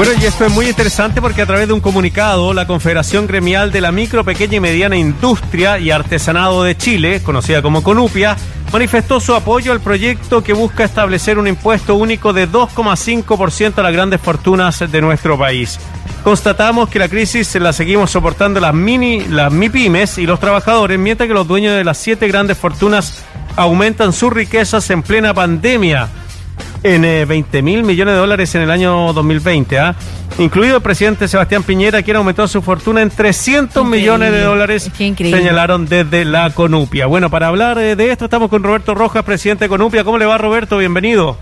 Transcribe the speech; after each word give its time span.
Bueno, 0.00 0.14
y 0.18 0.24
esto 0.24 0.46
es 0.46 0.52
muy 0.52 0.66
interesante 0.66 1.20
porque 1.20 1.42
a 1.42 1.46
través 1.46 1.68
de 1.68 1.74
un 1.74 1.80
comunicado, 1.80 2.54
la 2.54 2.66
Confederación 2.66 3.26
Gremial 3.26 3.70
de 3.70 3.82
la 3.82 3.92
Micro, 3.92 4.24
Pequeña 4.24 4.56
y 4.56 4.60
Mediana 4.60 4.96
Industria 4.96 5.78
y 5.78 5.90
Artesanado 5.90 6.62
de 6.62 6.74
Chile, 6.74 7.20
conocida 7.22 7.60
como 7.60 7.82
CONUPIA, 7.82 8.34
manifestó 8.72 9.20
su 9.20 9.34
apoyo 9.34 9.72
al 9.72 9.80
proyecto 9.80 10.42
que 10.42 10.54
busca 10.54 10.84
establecer 10.84 11.38
un 11.38 11.48
impuesto 11.48 11.96
único 11.96 12.32
de 12.32 12.48
2,5% 12.48 13.76
a 13.76 13.82
las 13.82 13.92
grandes 13.92 14.22
fortunas 14.22 14.78
de 14.90 15.00
nuestro 15.02 15.38
país. 15.38 15.78
Constatamos 16.24 16.88
que 16.88 16.98
la 16.98 17.10
crisis 17.10 17.54
la 17.56 17.74
seguimos 17.74 18.10
soportando 18.10 18.58
las 18.58 18.72
mini, 18.72 19.26
las 19.26 19.52
MIPIMES 19.52 20.16
y 20.16 20.24
los 20.24 20.40
trabajadores, 20.40 20.98
mientras 20.98 21.26
que 21.26 21.34
los 21.34 21.46
dueños 21.46 21.76
de 21.76 21.84
las 21.84 21.98
siete 21.98 22.26
grandes 22.26 22.56
fortunas 22.56 23.22
aumentan 23.54 24.14
sus 24.14 24.32
riquezas 24.32 24.88
en 24.88 25.02
plena 25.02 25.34
pandemia 25.34 26.08
en 26.82 27.02
20 27.28 27.58
eh, 27.58 27.62
mil 27.62 27.82
millones 27.82 28.14
de 28.14 28.18
dólares 28.20 28.54
en 28.54 28.62
el 28.62 28.70
año 28.70 29.12
2020, 29.12 29.78
¿ah? 29.78 29.94
incluido 30.38 30.76
el 30.76 30.82
presidente 30.82 31.28
Sebastián 31.28 31.62
Piñera, 31.62 32.02
quien 32.02 32.16
aumentó 32.16 32.48
su 32.48 32.62
fortuna 32.62 33.02
en 33.02 33.10
300 33.10 33.84
millones 33.84 34.32
de 34.32 34.42
dólares, 34.42 34.90
señalaron 34.94 35.86
desde 35.86 36.24
la 36.24 36.50
Conupia. 36.50 37.06
Bueno, 37.06 37.30
para 37.30 37.48
hablar 37.48 37.78
eh, 37.78 37.96
de 37.96 38.10
esto 38.10 38.24
estamos 38.26 38.48
con 38.48 38.62
Roberto 38.62 38.94
Rojas, 38.94 39.24
presidente 39.24 39.66
de 39.66 39.68
Conupia. 39.68 40.04
¿Cómo 40.04 40.18
le 40.18 40.26
va, 40.26 40.38
Roberto? 40.38 40.78
Bienvenido. 40.78 41.36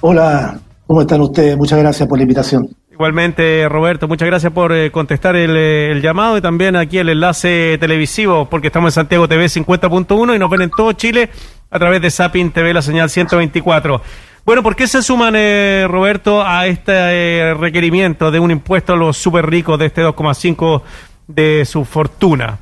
Hola, 0.00 0.58
¿cómo 0.86 1.00
están 1.00 1.20
ustedes? 1.22 1.56
Muchas 1.56 1.78
gracias 1.78 2.08
por 2.08 2.18
la 2.18 2.22
invitación. 2.22 2.68
Igualmente, 2.96 3.68
Roberto, 3.68 4.08
muchas 4.08 4.26
gracias 4.26 4.50
por 4.54 4.72
eh, 4.72 4.90
contestar 4.90 5.36
el, 5.36 6.00
llamado 6.00 6.38
y 6.38 6.40
también 6.40 6.76
aquí 6.76 6.96
el 6.96 7.10
enlace 7.10 7.76
televisivo, 7.78 8.46
porque 8.46 8.68
estamos 8.68 8.88
en 8.88 9.02
Santiago 9.02 9.28
TV 9.28 9.44
50.1 9.44 10.34
y 10.34 10.38
nos 10.38 10.48
ven 10.48 10.62
en 10.62 10.70
todo 10.70 10.92
Chile 10.92 11.28
a 11.70 11.78
través 11.78 12.00
de 12.00 12.10
Sapin 12.10 12.50
TV, 12.50 12.72
la 12.72 12.82
señal 12.82 13.10
124. 13.10 14.00
Bueno, 14.44 14.62
¿por 14.62 14.76
qué 14.76 14.86
se 14.86 15.02
suman, 15.02 15.34
eh, 15.36 15.86
Roberto, 15.88 16.40
a 16.44 16.66
este 16.66 16.92
eh, 16.92 17.54
requerimiento 17.54 18.30
de 18.30 18.38
un 18.38 18.50
impuesto 18.50 18.92
a 18.92 18.96
los 18.96 19.16
súper 19.16 19.46
ricos 19.46 19.78
de 19.78 19.86
este 19.86 20.04
2,5 20.04 20.82
de 21.26 21.64
su 21.64 21.84
fortuna? 21.84 22.58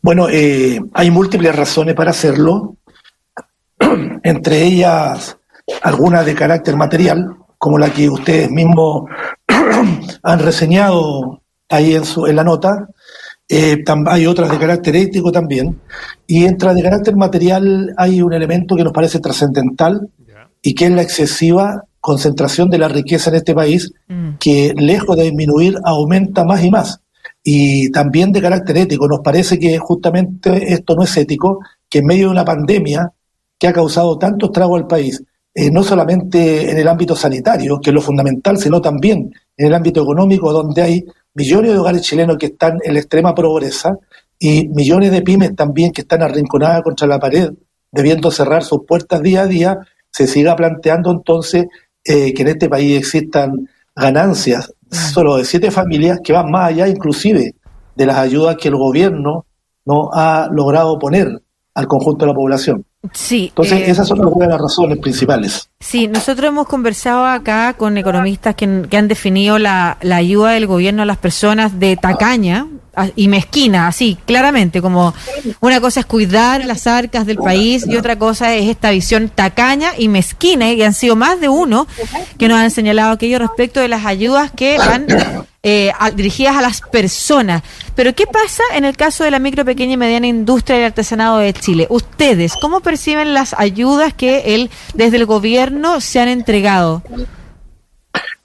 Bueno, 0.00 0.28
eh, 0.30 0.80
hay 0.94 1.10
múltiples 1.10 1.54
razones 1.54 1.94
para 1.94 2.10
hacerlo, 2.10 2.76
entre 4.22 4.62
ellas 4.62 5.36
algunas 5.82 6.24
de 6.26 6.34
carácter 6.34 6.76
material, 6.76 7.36
como 7.58 7.78
la 7.78 7.90
que 7.90 8.08
ustedes 8.08 8.50
mismos 8.50 9.04
han 10.22 10.38
reseñado 10.38 11.42
ahí 11.68 11.94
en, 11.94 12.04
su, 12.04 12.26
en 12.26 12.36
la 12.36 12.44
nota, 12.44 12.88
eh, 13.48 13.84
hay 14.06 14.26
otras 14.26 14.50
de 14.50 14.58
carácter 14.58 14.96
ético 14.96 15.30
también. 15.30 15.80
Y 16.26 16.44
entra 16.44 16.74
de 16.74 16.82
carácter 16.82 17.16
material 17.16 17.94
hay 17.96 18.22
un 18.22 18.32
elemento 18.32 18.76
que 18.76 18.84
nos 18.84 18.92
parece 18.92 19.20
trascendental 19.20 20.08
y 20.62 20.74
que 20.74 20.86
es 20.86 20.90
la 20.90 21.02
excesiva 21.02 21.84
concentración 22.00 22.68
de 22.68 22.78
la 22.78 22.88
riqueza 22.88 23.30
en 23.30 23.36
este 23.36 23.54
país, 23.54 23.92
mm. 24.08 24.36
que 24.38 24.74
lejos 24.76 25.16
de 25.16 25.24
disminuir 25.24 25.76
aumenta 25.84 26.44
más 26.44 26.62
y 26.62 26.70
más. 26.70 27.00
Y 27.42 27.90
también 27.92 28.32
de 28.32 28.40
carácter 28.40 28.78
ético, 28.78 29.06
nos 29.08 29.20
parece 29.20 29.58
que 29.58 29.78
justamente 29.78 30.72
esto 30.72 30.94
no 30.94 31.04
es 31.04 31.16
ético, 31.16 31.60
que 31.88 31.98
en 31.98 32.06
medio 32.06 32.26
de 32.26 32.32
una 32.32 32.44
pandemia 32.44 33.12
que 33.58 33.68
ha 33.68 33.72
causado 33.72 34.18
tanto 34.18 34.46
estrago 34.46 34.76
al 34.76 34.86
país, 34.86 35.22
eh, 35.54 35.70
no 35.70 35.84
solamente 35.84 36.70
en 36.70 36.78
el 36.78 36.88
ámbito 36.88 37.14
sanitario, 37.14 37.78
que 37.80 37.90
es 37.90 37.94
lo 37.94 38.00
fundamental, 38.00 38.58
sino 38.58 38.80
también 38.80 39.32
en 39.56 39.66
el 39.66 39.74
ámbito 39.74 40.02
económico, 40.02 40.52
donde 40.52 40.82
hay 40.82 41.04
millones 41.34 41.72
de 41.72 41.78
hogares 41.78 42.02
chilenos 42.02 42.36
que 42.38 42.46
están 42.46 42.78
en 42.82 42.94
la 42.94 43.00
extrema 43.00 43.34
pobreza 43.34 43.96
y 44.38 44.68
millones 44.68 45.12
de 45.12 45.22
pymes 45.22 45.54
también 45.54 45.92
que 45.92 46.00
están 46.02 46.22
arrinconadas 46.22 46.82
contra 46.82 47.06
la 47.06 47.20
pared, 47.20 47.52
debiendo 47.92 48.30
cerrar 48.30 48.64
sus 48.64 48.84
puertas 48.84 49.22
día 49.22 49.42
a 49.42 49.46
día, 49.46 49.78
se 50.10 50.26
siga 50.26 50.56
planteando 50.56 51.12
entonces 51.12 51.66
eh, 52.04 52.34
que 52.34 52.42
en 52.42 52.48
este 52.48 52.68
país 52.68 52.98
existan 52.98 53.68
ganancias 53.94 54.72
mm. 54.90 54.94
solo 54.94 55.36
de 55.36 55.44
siete 55.44 55.70
familias 55.70 56.18
que 56.22 56.32
van 56.32 56.50
más 56.50 56.70
allá 56.70 56.88
inclusive 56.88 57.54
de 57.94 58.06
las 58.06 58.16
ayudas 58.16 58.56
que 58.56 58.68
el 58.68 58.76
gobierno 58.76 59.46
no 59.86 60.10
ha 60.12 60.48
logrado 60.50 60.98
poner 60.98 61.42
al 61.74 61.86
conjunto 61.86 62.24
de 62.24 62.32
la 62.32 62.36
población. 62.36 62.84
Sí. 63.12 63.48
Entonces, 63.48 63.80
eh, 63.80 63.90
esas 63.90 64.08
son 64.08 64.20
las 64.20 64.60
razones 64.60 64.98
principales. 64.98 65.68
Sí, 65.80 66.08
nosotros 66.08 66.48
hemos 66.48 66.66
conversado 66.66 67.26
acá 67.26 67.74
con 67.74 67.98
economistas 67.98 68.54
que, 68.54 68.64
han 68.64 69.08
definido 69.08 69.58
la, 69.58 69.98
la, 70.00 70.16
ayuda 70.16 70.52
del 70.52 70.66
gobierno 70.66 71.02
a 71.02 71.06
las 71.06 71.18
personas 71.18 71.78
de 71.78 71.96
tacaña 71.96 72.66
y 73.16 73.28
mezquina, 73.28 73.86
así, 73.86 74.18
claramente, 74.26 74.80
como 74.80 75.14
una 75.60 75.80
cosa 75.80 76.00
es 76.00 76.06
cuidar 76.06 76.64
las 76.64 76.86
arcas 76.86 77.26
del 77.26 77.38
país 77.38 77.86
y 77.86 77.96
otra 77.96 78.16
cosa 78.18 78.54
es 78.54 78.68
esta 78.68 78.90
visión 78.90 79.28
tacaña 79.28 79.92
y 79.96 80.08
mezquina, 80.08 80.72
y 80.72 80.82
han 80.82 80.94
sido 80.94 81.16
más 81.16 81.40
de 81.40 81.48
uno 81.48 81.86
que 82.38 82.48
nos 82.48 82.58
han 82.58 82.70
señalado 82.70 83.12
aquello 83.12 83.38
respecto 83.38 83.80
de 83.80 83.88
las 83.88 84.04
ayudas 84.06 84.50
que 84.50 84.78
van 84.78 85.06
eh, 85.62 85.92
dirigidas 86.14 86.56
a 86.56 86.62
las 86.62 86.80
personas. 86.82 87.62
Pero 87.94 88.14
¿qué 88.14 88.26
pasa 88.26 88.62
en 88.74 88.84
el 88.84 88.96
caso 88.96 89.24
de 89.24 89.30
la 89.30 89.38
micro, 89.38 89.64
pequeña 89.64 89.94
y 89.94 89.96
mediana 89.96 90.26
industria 90.26 90.80
y 90.80 90.82
artesanado 90.84 91.38
de 91.38 91.52
Chile? 91.52 91.86
Ustedes, 91.90 92.54
¿cómo 92.60 92.80
perciben 92.80 93.34
las 93.34 93.54
ayudas 93.58 94.12
que 94.12 94.54
el, 94.54 94.70
desde 94.94 95.16
el 95.16 95.26
gobierno 95.26 96.00
se 96.00 96.20
han 96.20 96.28
entregado? 96.28 97.02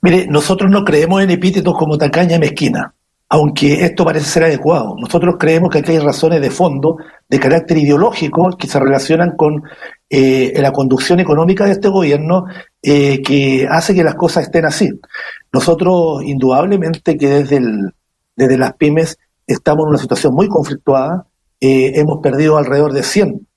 Mire, 0.02 0.28
nosotros 0.28 0.72
no 0.72 0.84
creemos 0.86 1.22
en 1.22 1.30
epítetos 1.32 1.74
como 1.78 1.98
tacaña 1.98 2.38
y 2.38 2.40
mezquina, 2.40 2.94
aunque 3.29 3.85
esto 3.85 4.03
parece 4.03 4.25
ser 4.25 4.44
adecuado. 4.44 4.95
Nosotros 5.00 5.35
creemos 5.40 5.69
que 5.69 5.79
aquí 5.79 5.91
hay 5.91 6.00
razones 6.00 6.41
de 6.41 6.50
fondo, 6.50 6.97
de 7.29 7.40
carácter 7.40 7.78
ideológico, 7.78 8.50
que 8.57 8.67
se 8.67 8.79
relacionan 8.79 9.35
con 9.38 9.62
eh, 10.09 10.51
la 10.56 10.72
conducción 10.72 11.19
económica 11.19 11.66
de 11.66 11.73
este 11.73 11.90
gobierno, 11.90 12.45
eh, 12.81 13.22
que 13.22 13.67
hace 13.69 13.94
que 13.94 14.03
las 14.03 14.16
cosas 14.16 14.45
estén 14.45 14.66
así. 14.66 14.90
Nosotros, 15.53 16.23
indudablemente, 16.23 17.17
que 17.17 17.44
desde, 17.44 18.57
las 18.57 18.73
pymes 18.73 19.19
estamos 19.46 19.84
en 19.84 19.90
una 19.90 20.00
situación 20.00 20.34
muy 20.34 20.47
conflictuada. 20.47 21.28
Eh, 21.61 21.91
hemos 21.96 22.22
perdido 22.23 22.57
alrededor 22.57 22.94
de 22.94 23.03
100 23.03 23.47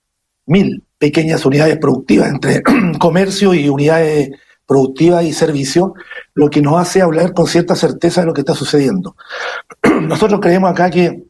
mil 0.47 0.85
pequeñas 0.99 1.47
unidades 1.47 1.79
productivas 1.79 2.29
entre 2.29 2.63
comercio 2.99 3.55
y 3.55 3.71
unidades 3.71 4.33
productivas 4.73 5.23
y 5.25 5.35
servicios, 5.35 5.91
lo 6.35 6.49
que 6.49 6.63
nos 6.63 6.81
hace 6.81 7.03
hablar 7.03 7.35
con 7.35 7.47
cierta 7.47 7.77
certeza 7.77 8.23
de 8.23 8.27
lo 8.27 8.33
que 8.33 8.41
está 8.41 8.55
sucediendo. 8.55 9.17
Nosotros 10.01 10.41
creemos 10.41 10.71
acá 10.71 10.89
que 10.89 11.25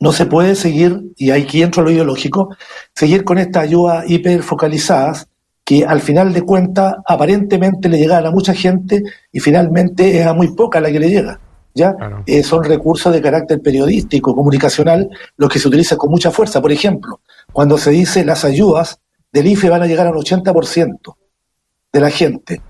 no 0.00 0.10
se 0.10 0.26
puede 0.26 0.56
seguir, 0.56 1.00
y 1.16 1.30
aquí 1.30 1.62
entra 1.62 1.84
lo 1.84 1.92
ideológico, 1.92 2.56
seguir 2.92 3.22
con 3.22 3.38
estas 3.38 3.62
ayudas 3.62 4.10
hiperfocalizadas 4.10 5.28
que 5.64 5.84
al 5.84 6.00
final 6.00 6.32
de 6.32 6.42
cuentas 6.42 6.96
aparentemente 7.06 7.88
le 7.88 7.98
llegan 7.98 8.26
a 8.26 8.32
mucha 8.32 8.54
gente 8.54 9.04
y 9.30 9.38
finalmente 9.38 10.18
es 10.20 10.26
a 10.26 10.34
muy 10.34 10.48
poca 10.48 10.80
la 10.80 10.90
que 10.90 10.98
le 10.98 11.10
llega. 11.10 11.38
¿ya? 11.74 11.94
Eh, 12.26 12.42
son 12.42 12.64
recursos 12.64 13.12
de 13.12 13.22
carácter 13.22 13.62
periodístico, 13.62 14.34
comunicacional, 14.34 15.08
los 15.36 15.48
que 15.48 15.60
se 15.60 15.68
utilizan 15.68 15.96
con 15.96 16.10
mucha 16.10 16.32
fuerza. 16.32 16.60
Por 16.60 16.72
ejemplo, 16.72 17.20
cuando 17.52 17.78
se 17.78 17.92
dice 17.92 18.24
las 18.24 18.44
ayudas 18.44 18.98
del 19.32 19.46
IFE 19.46 19.70
van 19.70 19.82
a 19.82 19.86
llegar 19.86 20.08
al 20.08 20.14
80% 20.14 21.14
de 21.94 22.00
la 22.00 22.10
gente, 22.10 22.60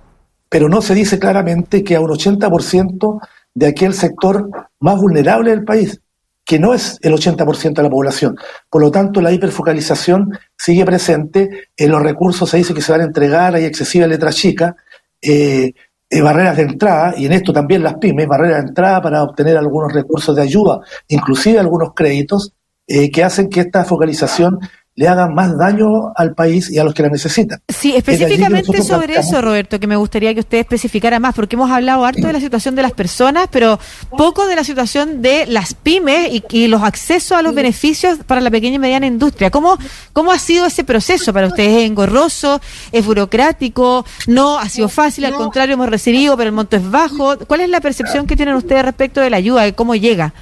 pero 0.50 0.68
no 0.68 0.82
se 0.82 0.94
dice 0.94 1.18
claramente 1.18 1.82
que 1.82 1.96
a 1.96 2.00
un 2.00 2.10
80% 2.10 3.20
de 3.54 3.66
aquel 3.66 3.94
sector 3.94 4.50
más 4.80 5.00
vulnerable 5.00 5.50
del 5.50 5.64
país, 5.64 6.00
que 6.44 6.58
no 6.58 6.74
es 6.74 6.98
el 7.00 7.14
80% 7.14 7.72
de 7.72 7.82
la 7.82 7.88
población. 7.88 8.36
Por 8.68 8.82
lo 8.82 8.90
tanto, 8.90 9.22
la 9.22 9.32
hiperfocalización 9.32 10.38
sigue 10.58 10.84
presente, 10.84 11.68
en 11.74 11.90
los 11.90 12.02
recursos 12.02 12.50
se 12.50 12.58
dice 12.58 12.74
que 12.74 12.82
se 12.82 12.92
van 12.92 13.00
a 13.00 13.04
entregar, 13.04 13.54
hay 13.54 13.64
excesiva 13.64 14.06
letra 14.06 14.30
chica, 14.30 14.76
eh, 15.22 15.72
eh, 16.10 16.20
barreras 16.20 16.58
de 16.58 16.64
entrada, 16.64 17.14
y 17.16 17.24
en 17.24 17.32
esto 17.32 17.50
también 17.50 17.82
las 17.82 17.94
pymes, 17.94 18.28
barreras 18.28 18.62
de 18.62 18.68
entrada 18.68 19.00
para 19.00 19.22
obtener 19.22 19.56
algunos 19.56 19.90
recursos 19.90 20.36
de 20.36 20.42
ayuda, 20.42 20.80
inclusive 21.08 21.58
algunos 21.58 21.94
créditos, 21.94 22.52
eh, 22.86 23.10
que 23.10 23.24
hacen 23.24 23.48
que 23.48 23.60
esta 23.60 23.84
focalización 23.84 24.58
le 24.96 25.08
hagan 25.08 25.34
más 25.34 25.58
daño 25.58 26.12
al 26.14 26.34
país 26.34 26.70
y 26.70 26.78
a 26.78 26.84
los 26.84 26.94
que 26.94 27.02
la 27.02 27.08
necesitan. 27.08 27.60
Sí, 27.68 27.96
específicamente 27.96 28.82
sobre 28.82 29.16
eso, 29.16 29.40
Roberto, 29.40 29.80
que 29.80 29.86
me 29.86 29.96
gustaría 29.96 30.32
que 30.34 30.40
usted 30.40 30.58
especificara 30.58 31.18
más, 31.18 31.34
porque 31.34 31.56
hemos 31.56 31.70
hablado 31.70 32.04
harto 32.04 32.26
de 32.26 32.32
la 32.32 32.40
situación 32.40 32.76
de 32.76 32.82
las 32.82 32.92
personas, 32.92 33.48
pero 33.50 33.78
poco 34.16 34.46
de 34.46 34.54
la 34.54 34.62
situación 34.62 35.20
de 35.20 35.46
las 35.46 35.74
pymes 35.74 36.30
y, 36.50 36.64
los 36.68 36.82
accesos 36.82 37.32
a 37.32 37.42
los 37.42 37.54
beneficios 37.54 38.18
para 38.26 38.40
la 38.40 38.50
pequeña 38.50 38.76
y 38.76 38.78
mediana 38.78 39.06
industria. 39.06 39.50
¿Cómo, 39.50 39.76
¿Cómo 40.12 40.32
ha 40.32 40.38
sido 40.38 40.66
ese 40.66 40.84
proceso 40.84 41.32
para 41.32 41.48
ustedes? 41.48 41.82
¿Es 41.82 41.90
engorroso? 41.90 42.60
¿Es 42.90 43.04
burocrático? 43.04 44.06
¿No 44.26 44.58
ha 44.58 44.68
sido 44.68 44.88
fácil? 44.88 45.24
Al 45.26 45.34
contrario, 45.34 45.74
hemos 45.74 45.88
recibido, 45.88 46.36
pero 46.36 46.48
el 46.48 46.54
monto 46.54 46.76
es 46.76 46.90
bajo. 46.90 47.36
¿Cuál 47.46 47.60
es 47.60 47.68
la 47.68 47.80
percepción 47.80 48.26
que 48.26 48.36
tienen 48.36 48.54
ustedes 48.54 48.84
respecto 48.84 49.20
de 49.20 49.30
la 49.30 49.36
ayuda, 49.36 49.62
de 49.62 49.74
cómo 49.74 49.94
llega? 49.94 50.32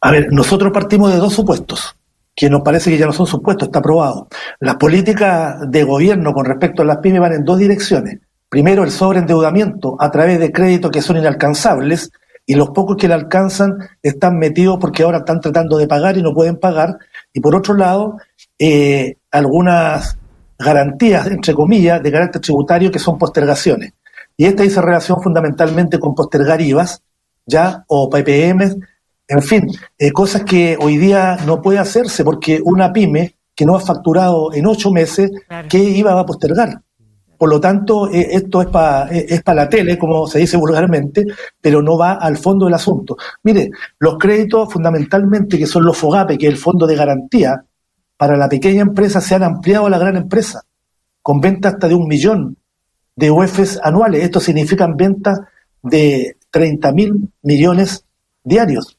A 0.00 0.10
ver, 0.12 0.28
nosotros 0.30 0.72
partimos 0.72 1.12
de 1.12 1.18
dos 1.18 1.34
supuestos 1.34 1.96
que 2.38 2.48
nos 2.48 2.62
parece 2.62 2.92
que 2.92 2.98
ya 2.98 3.06
no 3.06 3.12
son 3.12 3.26
supuestos, 3.26 3.66
está 3.66 3.80
aprobado. 3.80 4.28
Las 4.60 4.76
políticas 4.76 5.56
de 5.68 5.82
gobierno 5.82 6.32
con 6.32 6.44
respecto 6.44 6.82
a 6.82 6.84
las 6.84 6.98
pymes 6.98 7.20
van 7.20 7.32
en 7.32 7.44
dos 7.44 7.58
direcciones. 7.58 8.20
Primero, 8.48 8.84
el 8.84 8.92
sobreendeudamiento 8.92 9.96
a 9.98 10.08
través 10.12 10.38
de 10.38 10.52
créditos 10.52 10.92
que 10.92 11.02
son 11.02 11.16
inalcanzables 11.16 12.12
y 12.46 12.54
los 12.54 12.70
pocos 12.70 12.96
que 12.96 13.08
le 13.08 13.14
alcanzan 13.14 13.78
están 14.04 14.38
metidos 14.38 14.78
porque 14.80 15.02
ahora 15.02 15.18
están 15.18 15.40
tratando 15.40 15.78
de 15.78 15.88
pagar 15.88 16.16
y 16.16 16.22
no 16.22 16.32
pueden 16.32 16.60
pagar. 16.60 16.98
Y 17.32 17.40
por 17.40 17.56
otro 17.56 17.74
lado, 17.74 18.18
eh, 18.56 19.16
algunas 19.32 20.16
garantías, 20.60 21.26
entre 21.26 21.54
comillas, 21.54 22.00
de 22.00 22.12
carácter 22.12 22.40
tributario 22.40 22.92
que 22.92 23.00
son 23.00 23.18
postergaciones. 23.18 23.94
Y 24.36 24.44
esta 24.44 24.62
dice 24.62 24.80
relación 24.80 25.20
fundamentalmente 25.20 25.98
con 25.98 26.14
postergar 26.14 26.60
IVAs, 26.60 27.02
ya, 27.46 27.84
o 27.88 28.08
PPM, 28.08 28.76
en 29.28 29.42
fin, 29.42 29.70
eh, 29.98 30.10
cosas 30.10 30.42
que 30.42 30.76
hoy 30.80 30.96
día 30.96 31.36
no 31.46 31.60
puede 31.60 31.78
hacerse 31.78 32.24
porque 32.24 32.60
una 32.64 32.92
pyme 32.92 33.36
que 33.54 33.66
no 33.66 33.76
ha 33.76 33.80
facturado 33.80 34.54
en 34.54 34.66
ocho 34.66 34.90
meses, 34.90 35.30
¿qué 35.68 36.02
va 36.02 36.18
a 36.18 36.24
postergar? 36.24 36.80
Por 37.36 37.50
lo 37.50 37.60
tanto, 37.60 38.10
eh, 38.10 38.28
esto 38.32 38.62
es 38.62 38.68
para 38.68 39.14
eh, 39.14 39.26
es 39.28 39.42
la 39.46 39.68
tele, 39.68 39.98
como 39.98 40.26
se 40.26 40.40
dice 40.40 40.56
vulgarmente, 40.58 41.26
pero 41.60 41.82
no 41.82 41.96
va 41.96 42.14
al 42.14 42.38
fondo 42.38 42.64
del 42.64 42.74
asunto. 42.74 43.16
Mire, 43.44 43.70
los 43.98 44.16
créditos 44.18 44.72
fundamentalmente, 44.72 45.58
que 45.58 45.66
son 45.66 45.84
los 45.84 45.96
FOGAPE, 45.96 46.38
que 46.38 46.46
es 46.46 46.52
el 46.52 46.58
fondo 46.58 46.86
de 46.86 46.96
garantía, 46.96 47.64
para 48.16 48.36
la 48.36 48.48
pequeña 48.48 48.82
empresa 48.82 49.20
se 49.20 49.36
han 49.36 49.44
ampliado 49.44 49.86
a 49.86 49.90
la 49.90 49.98
gran 49.98 50.16
empresa, 50.16 50.62
con 51.22 51.40
ventas 51.40 51.74
hasta 51.74 51.86
de 51.86 51.94
un 51.94 52.08
millón 52.08 52.56
de 53.14 53.30
UEFs 53.30 53.78
anuales. 53.82 54.24
Esto 54.24 54.40
significan 54.40 54.96
ventas 54.96 55.38
de 55.82 56.36
30 56.50 56.92
mil 56.92 57.30
millones 57.42 58.04
diarios. 58.42 58.97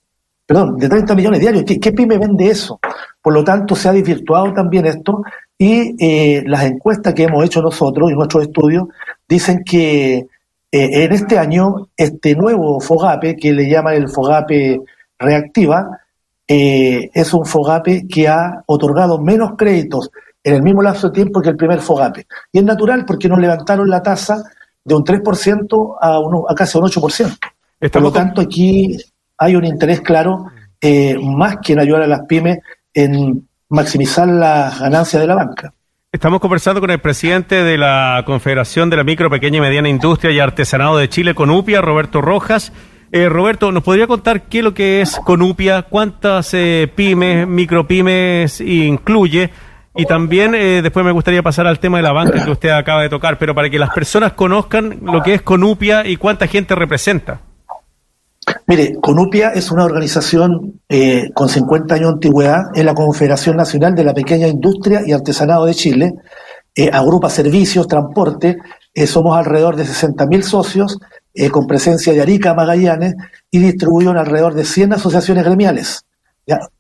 Perdón, 0.50 0.78
de 0.78 0.90
30 0.90 1.14
millones 1.14 1.42
diarios. 1.42 1.64
¿Qué, 1.64 1.92
pyme 1.92 2.18
vende 2.18 2.48
eso? 2.48 2.80
Por 3.22 3.36
lo 3.36 3.44
tanto, 3.44 3.76
se 3.76 3.88
ha 3.88 3.92
desvirtuado 3.92 4.52
también 4.52 4.88
esto 4.88 5.22
y 5.56 5.96
eh, 6.04 6.44
las 6.48 6.64
encuestas 6.64 7.14
que 7.14 7.26
hemos 7.26 7.46
hecho 7.46 7.62
nosotros 7.62 8.10
y 8.10 8.16
nuestros 8.16 8.46
estudios 8.46 8.88
dicen 9.28 9.64
que 9.64 10.16
eh, 10.16 10.26
en 10.72 11.12
este 11.12 11.38
año 11.38 11.90
este 11.96 12.34
nuevo 12.34 12.80
FOGAPE, 12.80 13.36
que 13.36 13.54
le 13.54 13.70
llaman 13.70 13.94
el 13.94 14.10
FOGAPE 14.10 14.82
Reactiva, 15.20 16.00
eh, 16.48 17.12
es 17.14 17.32
un 17.32 17.46
FOGAPE 17.46 18.08
que 18.08 18.28
ha 18.28 18.64
otorgado 18.66 19.20
menos 19.20 19.52
créditos 19.56 20.10
en 20.44 20.56
el 20.56 20.64
mismo 20.64 20.82
lapso 20.82 21.10
de 21.10 21.14
tiempo 21.14 21.42
que 21.44 21.50
el 21.50 21.58
primer 21.58 21.80
FOGAPE. 21.80 22.26
Y 22.52 22.58
es 22.58 22.64
natural 22.64 23.06
porque 23.06 23.30
nos 23.30 23.38
levantaron 23.38 23.88
la 23.88 24.02
tasa 24.02 24.42
de 24.84 24.96
un 24.96 25.04
3% 25.04 25.98
a, 26.02 26.20
uno, 26.20 26.46
a 26.50 26.56
casi 26.56 26.76
un 26.80 26.86
8%. 26.86 27.38
Por 27.92 28.02
lo 28.02 28.12
tanto, 28.12 28.42
aquí 28.42 28.98
hay 29.40 29.56
un 29.56 29.66
interés 29.66 30.02
claro, 30.02 30.46
eh, 30.82 31.18
más 31.20 31.58
que 31.64 31.74
en 31.74 31.80
ayudar 31.80 32.04
a 32.04 32.08
las 32.08 32.22
pymes, 32.28 32.60
en 32.94 33.48
maximizar 33.70 34.28
las 34.28 34.80
ganancias 34.80 35.22
de 35.22 35.28
la 35.28 35.36
banca. 35.36 35.74
Estamos 36.12 36.40
conversando 36.42 36.82
con 36.82 36.90
el 36.90 37.00
presidente 37.00 37.64
de 37.64 37.78
la 37.78 38.24
Confederación 38.26 38.90
de 38.90 38.98
la 38.98 39.04
Micro, 39.04 39.30
Pequeña 39.30 39.60
y 39.60 39.62
Mediana 39.62 39.90
Industria 39.90 40.32
y 40.32 40.40
Artesanado 40.40 40.98
de 40.98 41.08
Chile, 41.08 41.36
Conupia, 41.36 41.82
Roberto 41.82 42.20
Rojas. 42.22 42.74
Eh, 43.12 43.30
Roberto, 43.30 43.72
¿nos 43.72 43.84
podría 43.84 44.08
contar 44.08 44.44
qué 44.44 44.60
es 44.60 44.64
lo 44.64 44.74
que 44.74 45.02
es 45.02 45.20
Conupia? 45.24 45.84
¿Cuántas 45.84 46.54
eh, 46.54 46.92
pymes, 46.94 47.48
micropymes 47.48 48.60
incluye? 48.60 49.52
Y 49.96 50.06
también 50.06 50.56
eh, 50.56 50.82
después 50.82 51.06
me 51.06 51.12
gustaría 51.12 51.44
pasar 51.44 51.68
al 51.68 51.80
tema 51.80 51.98
de 51.98 52.04
la 52.04 52.12
banca 52.12 52.44
que 52.44 52.52
usted 52.52 52.70
acaba 52.70 53.02
de 53.04 53.10
tocar, 53.10 53.38
pero 53.38 53.54
para 53.54 53.70
que 53.70 53.80
las 53.80 53.92
personas 53.92 54.34
conozcan 54.34 55.00
lo 55.04 55.22
que 55.22 55.36
es 55.36 55.42
Conupia 55.44 56.08
y 56.08 56.18
cuánta 56.18 56.48
gente 56.48 56.74
representa. 56.74 57.42
Mire, 58.70 59.00
Conupia 59.02 59.50
es 59.50 59.72
una 59.72 59.84
organización 59.84 60.82
eh, 60.88 61.32
con 61.34 61.50
50 61.50 61.96
años 61.96 62.10
de 62.10 62.14
antigüedad, 62.14 62.66
es 62.76 62.86
la 62.86 62.94
Confederación 62.94 63.58
Nacional 63.58 63.96
de 63.96 64.04
la 64.04 64.14
Pequeña 64.14 64.48
Industria 64.48 65.02
y 65.04 65.12
Artesanado 65.12 65.66
de 65.66 65.74
Chile, 65.74 66.14
eh, 66.76 66.88
agrupa 66.94 67.32
servicios, 67.32 67.88
transporte, 67.88 68.60
eh, 68.94 69.08
somos 69.08 69.36
alrededor 69.36 69.76
de 69.76 69.86
60.000 69.86 70.44
socios, 70.44 71.00
con 71.52 71.66
presencia 71.66 72.14
de 72.14 72.22
Arica, 72.22 72.54
Magallanes, 72.54 73.16
y 73.50 73.58
distribuyen 73.58 74.18
alrededor 74.18 74.54
de 74.54 74.66
100 74.66 74.94
asociaciones 74.94 75.46
gremiales, 75.46 76.06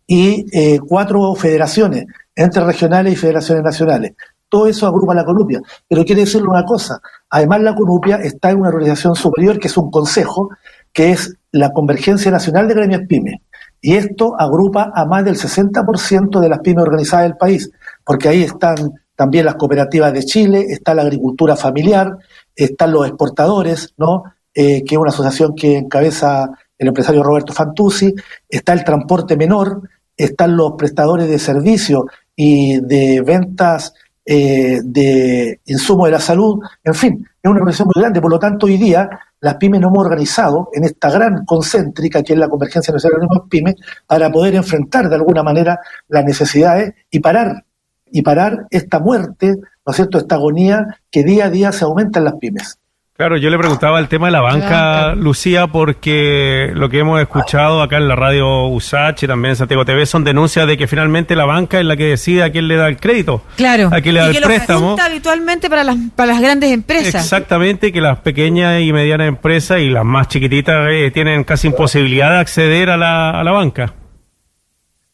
y 0.06 0.77
cuatro 0.80 1.33
federaciones, 1.33 2.06
entre 2.35 2.63
regionales 2.65 3.13
y 3.13 3.15
federaciones 3.15 3.63
nacionales. 3.63 4.13
Todo 4.50 4.68
eso 4.68 4.85
agrupa 4.85 5.15
la 5.15 5.24
Conupia. 5.24 5.62
Pero 5.88 6.03
quiere 6.03 6.21
decirle 6.21 6.50
una 6.50 6.65
cosa, 6.65 7.00
además 7.30 7.62
la 7.62 7.74
Conupia 7.74 8.18
está 8.18 8.50
en 8.50 8.59
una 8.59 8.69
organización 8.69 9.15
superior 9.15 9.59
que 9.59 9.68
es 9.68 9.77
un 9.77 9.89
consejo, 9.89 10.50
que 10.92 11.12
es 11.12 11.38
la 11.51 11.72
Convergencia 11.72 12.31
Nacional 12.31 12.68
de 12.68 12.74
Gremios 12.75 13.01
Pymes. 13.07 13.42
Y 13.81 13.96
esto 13.96 14.40
agrupa 14.40 14.92
a 14.94 15.06
más 15.06 15.24
del 15.24 15.36
60% 15.36 16.40
de 16.40 16.50
las 16.50 16.60
pymes 16.60 16.84
organizadas 16.84 17.25
del 17.28 17.38
país, 17.38 17.72
porque 18.04 18.28
ahí 18.28 18.44
están 18.44 18.94
también 19.16 19.46
las 19.46 19.56
cooperativas 19.56 20.13
de 20.13 20.24
Chile, 20.24 20.66
está 20.69 20.94
la 20.94 21.01
agricultura 21.04 21.56
familiar, 21.56 22.18
están 22.56 22.92
los 22.92 23.07
exportadores, 23.07 23.94
¿no? 23.98 24.24
Eh, 24.54 24.84
que 24.84 24.96
es 24.96 25.00
una 25.00 25.12
asociación 25.12 25.56
que 25.56 25.78
encabeza 25.78 26.50
el 26.78 26.88
empresario 26.88 27.24
Roberto 27.24 27.54
Fantuzzi, 27.54 28.13
está 28.48 28.74
el 28.74 28.84
transporte 28.84 29.38
menor, 29.38 29.81
están 30.16 30.56
los 30.56 30.74
prestadores 30.78 31.30
de 31.30 31.40
servicios 31.40 32.04
y 32.36 32.80
de 32.80 33.22
ventas 33.22 33.94
eh, 34.25 34.80
de 34.84 35.62
insumos 35.66 36.07
de 36.07 36.12
la 36.12 36.19
salud, 36.19 36.60
en 36.84 36.94
fin, 36.94 37.28
es 37.42 37.50
una 37.50 37.60
organización 37.60 37.90
muy 37.94 38.02
grande, 38.02 38.22
por 38.22 38.31
lo 38.31 38.40
tanto 38.40 38.68
hoy 38.68 38.78
día 38.78 39.10
las 39.41 39.56
pymes 39.56 39.80
nos 39.80 39.91
hemos 39.91 40.06
organizado 40.06 40.69
en 40.74 40.83
esta 40.83 41.09
gran 41.09 41.45
concéntrica 41.45 42.24
que 42.24 42.33
es 42.33 42.39
la 42.39 42.50
Convergencia 42.50 42.94
Nacional 42.94 43.21
de 43.21 43.27
las 43.31 43.50
Pymes 43.50 43.75
para 44.06 44.31
poder 44.31 44.56
enfrentar 44.56 45.09
de 45.09 45.15
alguna 45.15 45.44
manera 45.44 45.80
las 46.07 46.25
necesidades 46.25 46.94
y 47.09 47.19
parar 47.19 47.65
y 48.12 48.21
parar 48.24 48.65
esta 48.71 49.00
muerte, 49.00 49.56
¿no 49.56 49.91
es 49.91 49.95
cierto?, 49.95 50.18
esta 50.18 50.36
agonía 50.36 51.00
que 51.12 51.24
día 51.24 51.45
a 51.45 51.50
día 51.50 51.71
se 51.71 51.86
aumenta 51.86 52.19
en 52.19 52.25
las 52.25 52.36
pymes. 52.36 52.79
Claro, 53.19 53.36
yo 53.36 53.50
le 53.50 53.57
preguntaba 53.57 54.00
el 54.00 54.07
tema 54.07 54.27
de 54.27 54.31
la 54.31 54.39
banca, 54.39 55.13
Lucía, 55.13 55.68
porque 55.68 56.71
lo 56.74 56.88
que 56.88 57.00
hemos 57.00 57.19
escuchado 57.19 57.81
acá 57.81 57.98
en 57.98 58.07
la 58.07 58.16
radio 58.16 58.68
USACH 58.68 59.24
y 59.24 59.27
también 59.27 59.50
en 59.50 59.56
Santiago 59.57 59.83
TV 59.83 60.06
son 60.06 60.24
denuncias 60.24 60.66
de 60.66 60.77
que 60.77 60.88
finalmente 60.88 61.36
la 61.36 61.44
banca 61.44 61.81
es 61.81 61.86
la 61.86 61.98
que 61.98 62.06
decide 62.06 62.44
a 62.44 62.51
quién 62.54 62.69
le 62.69 62.77
da 62.77 62.88
el 62.88 62.95
crédito. 62.95 63.42
Claro. 63.57 63.89
A 63.92 64.00
quién 64.00 64.16
le 64.16 64.21
da 64.21 64.31
y 64.31 64.38
el 64.38 64.44
préstamo. 64.44 64.95
Lo 64.98 65.04
habitualmente 65.04 65.69
para 65.69 65.83
las, 65.83 65.98
para 66.16 66.31
las 66.31 66.42
grandes 66.42 66.71
empresas. 66.71 67.21
Exactamente, 67.21 67.92
que 67.92 68.00
las 68.00 68.19
pequeñas 68.19 68.81
y 68.81 68.94
medianas 68.94 69.27
empresas 69.27 69.80
y 69.80 69.89
las 69.89 70.06
más 70.06 70.30
chiquititas 70.30 70.88
eh, 70.89 71.12
tienen 71.12 71.44
casi 71.44 71.68
imposibilidad 71.68 72.31
de 72.31 72.38
acceder 72.38 72.89
a 72.89 72.95
la, 72.95 73.31
a 73.31 73.44
la 73.44 73.51
banca. 73.51 73.94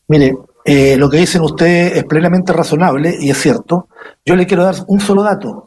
Mire, 0.09 0.31
eh, 0.63 0.95
lo 0.95 1.09
que 1.09 1.17
dicen 1.17 1.41
ustedes 1.41 1.97
es 1.97 2.03
plenamente 2.03 2.53
razonable 2.53 3.15
y 3.19 3.31
es 3.31 3.37
cierto. 3.41 3.87
Yo 4.23 4.35
le 4.35 4.45
quiero 4.45 4.63
dar 4.63 4.75
un 4.85 4.99
solo 4.99 5.23
dato 5.23 5.65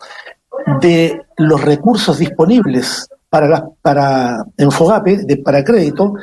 de 0.81 1.23
los 1.37 1.63
recursos 1.63 2.19
disponibles 2.19 3.09
para, 3.29 3.69
para 3.83 4.45
en 4.57 4.71
Fogape, 4.71 5.25
de, 5.25 5.39
para 5.39 5.65
crédito, 5.65 6.15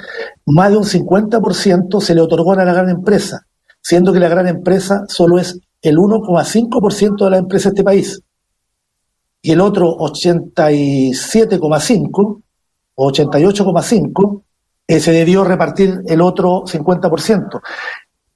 más 0.45 0.71
de 0.71 0.77
un 0.77 0.83
50% 0.83 2.00
se 2.01 2.15
le 2.15 2.21
otorgó 2.21 2.53
a 2.53 2.57
la 2.57 2.65
gran 2.65 2.89
empresa, 2.89 3.45
siendo 3.81 4.13
que 4.13 4.19
la 4.19 4.30
gran 4.30 4.47
empresa 4.47 5.06
solo 5.07 5.39
es 5.39 5.59
el 5.81 5.97
1,5% 5.97 7.25
de 7.25 7.30
la 7.30 7.38
empresa 7.38 7.69
de 7.69 7.74
este 7.74 7.83
país. 7.83 8.21
Y 9.42 9.51
el 9.51 9.59
otro 9.62 9.97
87,5 9.97 12.41
o 12.95 13.12
88,5 13.12 14.41
eh, 14.88 15.00
se 15.00 15.12
debió 15.12 15.43
repartir 15.43 16.01
el 16.08 16.22
otro 16.22 16.63
50%. 16.65 17.62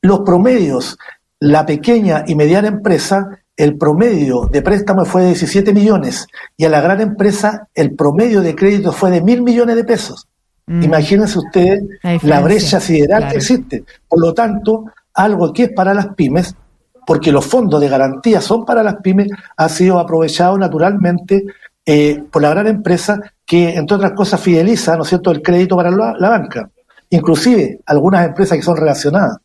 Los 0.01 0.21
promedios, 0.21 0.97
la 1.39 1.63
pequeña 1.65 2.23
y 2.27 2.35
mediana 2.35 2.67
empresa 2.67 3.39
el 3.59 3.77
promedio 3.77 4.47
de 4.49 4.61
préstamo 4.61 5.03
fue 5.03 5.23
de 5.23 5.27
17 5.27 5.73
millones 5.73 6.27
y 6.55 6.63
a 6.63 6.69
la 6.69 6.79
gran 6.79 7.01
empresa 7.01 7.67
el 7.75 7.93
promedio 7.93 8.39
de 8.41 8.55
crédito 8.55 8.93
fue 8.93 9.11
de 9.11 9.21
mil 9.21 9.41
millones 9.41 9.75
de 9.75 9.83
pesos. 9.83 10.29
Mm. 10.65 10.83
Imagínense 10.83 11.37
ustedes 11.37 11.83
la, 12.21 12.39
brecha 12.39 12.79
sideral 12.79 13.27
que 13.27 13.35
existe. 13.35 13.83
Por 14.07 14.21
lo 14.21 14.33
tanto, 14.33 14.85
algo 15.13 15.51
que 15.51 15.63
es 15.63 15.73
para 15.73 15.93
las 15.93 16.07
pymes, 16.15 16.55
porque 17.05 17.33
los 17.33 17.45
fondos 17.45 17.81
de 17.81 17.89
garantía 17.89 18.39
son 18.39 18.63
para 18.63 18.81
las 18.81 18.95
pymes, 19.03 19.27
ha 19.57 19.67
sido 19.67 19.99
aprovechado 19.99 20.57
naturalmente 20.57 21.43
eh, 21.85 22.23
por 22.31 22.41
la 22.41 22.51
gran 22.51 22.67
empresa 22.67 23.19
que, 23.45 23.75
entre 23.75 23.97
otras 23.97 24.13
cosas, 24.13 24.39
fideliza, 24.39 24.95
¿no 24.95 25.03
es 25.03 25.09
cierto?, 25.09 25.31
el 25.31 25.41
crédito 25.41 25.75
para 25.75 25.91
la 25.91 26.29
banca. 26.29 26.69
Inclusive 27.09 27.81
algunas 27.85 28.25
empresas 28.25 28.57
que 28.57 28.63
son 28.63 28.77
relacionadas. 28.77 29.37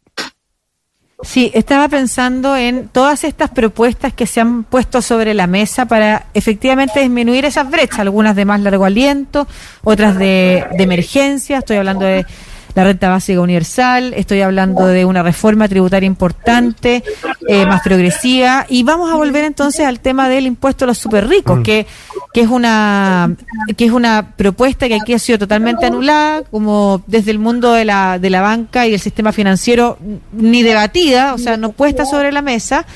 Sí, 1.25 1.51
estaba 1.55 1.89
pensando 1.89 2.55
en 2.57 2.89
todas 2.89 3.25
estas 3.25 3.51
propuestas 3.51 4.13
que 4.13 4.27
se 4.27 4.41
han 4.41 4.65
puesto 4.65 5.01
sobre 5.01 5.33
la 5.33 5.47
mesa 5.47 5.87
para 5.87 6.27
efectivamente 6.35 7.01
disminuir 7.01 7.47
esas 7.47 7.71
brechas, 7.71 8.01
algunas 8.01 8.37
de 8.37 8.45
más 8.45 8.61
largo 8.61 8.85
aliento, 8.85 9.49
otras 9.83 10.19
de, 10.19 10.67
de 10.77 10.85
emergencia, 10.85 11.59
estoy 11.59 11.79
hablando 11.79 12.05
de 12.05 12.27
la 12.75 12.85
renta 12.85 13.09
básica 13.09 13.41
universal, 13.41 14.15
estoy 14.17 14.41
hablando 14.41 14.87
de 14.87 15.05
una 15.05 15.23
reforma 15.23 15.69
tributaria 15.69 16.07
importante, 16.07 17.05
eh, 17.49 17.67
más 17.67 17.83
progresiva, 17.83 18.67
y 18.69 18.83
vamos 18.83 19.13
a 19.13 19.17
volver 19.17 19.45
entonces 19.45 19.87
al 19.87 20.01
tema 20.01 20.29
del 20.29 20.47
impuesto 20.47 20.85
a 20.85 20.89
los 20.89 20.99
super 20.99 21.29
ricos, 21.29 21.61
mm. 21.61 21.63
que, 21.63 21.87
que 22.33 22.41
es 22.41 22.49
una 22.49 23.35
que 23.77 23.85
es 23.85 23.93
una 23.93 24.35
propuesta 24.37 24.89
que 24.89 24.95
aquí 24.95 25.15
ha 25.15 25.19
sido 25.19 25.39
totalmente 25.39 25.87
anulada, 25.87 26.43
como 26.43 27.03
desde 27.07 27.31
el 27.31 27.39
mundo 27.39 27.73
de 27.73 27.85
la, 27.85 28.19
de 28.19 28.31
la 28.31 28.41
banca 28.41 28.87
y 28.87 28.95
el 28.95 29.01
sistema 29.01 29.33
financiero 29.33 29.99
ni 30.33 30.63
debatida, 30.63 31.35
o 31.35 31.39
sea, 31.39 31.57
no 31.57 31.73
puesta 31.73 32.05
sobre 32.05 32.33
la 32.33 32.43
mesa. 32.43 32.87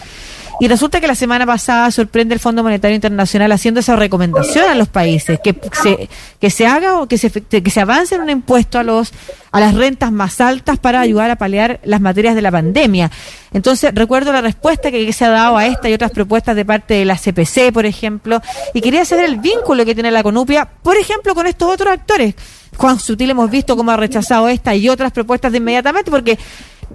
Y 0.60 0.66
resulta 0.66 1.00
que 1.00 1.06
la 1.06 1.14
semana 1.14 1.46
pasada 1.46 1.90
sorprende 1.92 2.34
el 2.34 2.40
Fondo 2.40 2.64
Monetario 2.64 2.96
Internacional 2.96 3.52
haciendo 3.52 3.78
esa 3.78 3.94
recomendación 3.94 4.68
a 4.68 4.74
los 4.74 4.88
países, 4.88 5.38
que 5.42 5.54
se, 5.72 6.08
que 6.40 6.50
se 6.50 6.66
haga 6.66 7.00
o 7.00 7.06
que 7.06 7.16
se, 7.16 7.30
que 7.30 7.70
se 7.70 7.80
avance 7.80 8.16
en 8.16 8.22
un 8.22 8.30
impuesto 8.30 8.78
a, 8.80 8.82
los, 8.82 9.12
a 9.52 9.60
las 9.60 9.74
rentas 9.74 10.10
más 10.10 10.40
altas 10.40 10.78
para 10.78 11.00
ayudar 11.00 11.30
a 11.30 11.36
paliar 11.36 11.78
las 11.84 12.00
materias 12.00 12.34
de 12.34 12.42
la 12.42 12.50
pandemia. 12.50 13.10
Entonces, 13.52 13.94
recuerdo 13.94 14.32
la 14.32 14.40
respuesta 14.40 14.90
que, 14.90 15.12
se 15.12 15.24
ha 15.24 15.30
dado 15.30 15.56
a 15.56 15.66
esta 15.66 15.88
y 15.88 15.94
otras 15.94 16.10
propuestas 16.10 16.56
de 16.56 16.64
parte 16.64 16.94
de 16.94 17.04
la 17.04 17.16
CPC, 17.16 17.72
por 17.72 17.86
ejemplo, 17.86 18.42
y 18.74 18.80
quería 18.80 19.04
saber 19.04 19.26
el 19.26 19.36
vínculo 19.36 19.84
que 19.84 19.94
tiene 19.94 20.10
la 20.10 20.24
Conupia, 20.24 20.68
por 20.82 20.96
ejemplo, 20.96 21.36
con 21.36 21.46
estos 21.46 21.72
otros 21.72 21.92
actores. 21.92 22.34
Juan 22.76 22.98
Sutil 22.98 23.30
hemos 23.30 23.50
visto 23.50 23.76
cómo 23.76 23.90
ha 23.90 23.96
rechazado 23.96 24.48
esta 24.48 24.74
y 24.74 24.88
otras 24.88 25.12
propuestas 25.12 25.52
de 25.52 25.58
inmediatamente, 25.58 26.10
porque 26.10 26.38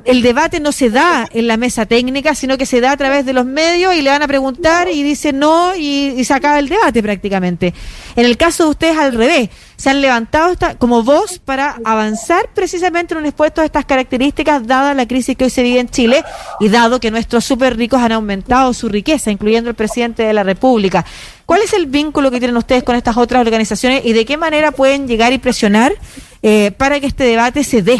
el 0.06 0.22
debate 0.22 0.60
no 0.60 0.72
se 0.72 0.90
da 0.90 1.28
en 1.32 1.48
la 1.48 1.58
mesa 1.58 1.86
técnica, 1.86 2.36
sino 2.36 2.58
que 2.58 2.66
se 2.66 2.82
da 2.82 2.92
a 2.92 2.98
través 2.98 3.26
de 3.26 3.34
los 3.34 3.46
medios 3.46 3.96
y 3.96 4.02
le 4.02 4.10
van 4.10 4.22
a 4.22 4.28
preguntar 4.28 4.90
y 4.90 5.04
dice 5.04 5.32
no 5.34 5.76
y, 5.76 6.24
se 6.24 6.34
acaba 6.34 6.60
el 6.60 6.68
debate 6.68 7.02
prácticamente. 7.02 7.74
En 8.16 8.26
el 8.26 8.38
caso 8.38 8.66
de 8.66 8.70
ustedes 8.72 8.98
al 8.98 9.14
revés, 9.14 9.50
se 9.76 9.90
han 9.90 10.02
levantado 10.02 10.56
como 10.78 11.04
voz 11.04 11.40
para 11.40 11.78
avanzar 11.84 12.50
precisamente 12.54 13.14
en 13.14 13.20
un 13.20 13.26
expuesto 13.26 13.62
de 13.62 13.68
estas 13.68 13.86
características 13.86 14.66
dada 14.66 14.94
la 14.94 15.08
crisis 15.08 15.36
que 15.36 15.46
hoy 15.46 15.50
se 15.50 15.64
vive 15.64 15.80
en 15.80 15.90
Chile 15.90 16.24
y 16.60 16.70
dado 16.70 17.00
que 17.00 17.12
nuestros 17.12 17.46
súper 17.46 17.78
ricos 17.78 18.02
han 18.02 18.14
aumentado 18.14 18.74
su 18.74 18.90
riqueza, 18.90 19.32
incluyendo 19.32 19.70
el 19.70 19.76
presidente 19.76 20.24
de 20.24 20.34
la 20.34 20.44
República. 20.44 21.06
¿Cuál 21.46 21.62
es 21.62 21.74
el 21.74 21.86
vínculo 21.86 22.32
que 22.32 22.40
tienen 22.40 22.58
ustedes 22.58 22.84
con 22.84 22.96
estas 22.96 23.18
otras 23.18 23.42
organizaciones 23.42 24.06
y 24.06 24.14
de 24.14 24.26
qué 24.26 24.38
manera 24.38 24.72
pueden 24.72 25.08
llegar 25.08 25.34
y 25.34 25.38
presionar 25.38 25.94
eh, 26.42 26.72
para 26.78 27.00
que 27.00 27.08
este 27.08 27.26
debate 27.26 27.64
se 27.64 27.82
dé? 27.82 27.98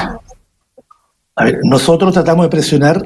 A 1.36 1.46
ver, 1.46 1.60
nosotros 1.64 2.14
tratamos 2.14 2.46
de 2.46 2.50
presionar 2.50 3.06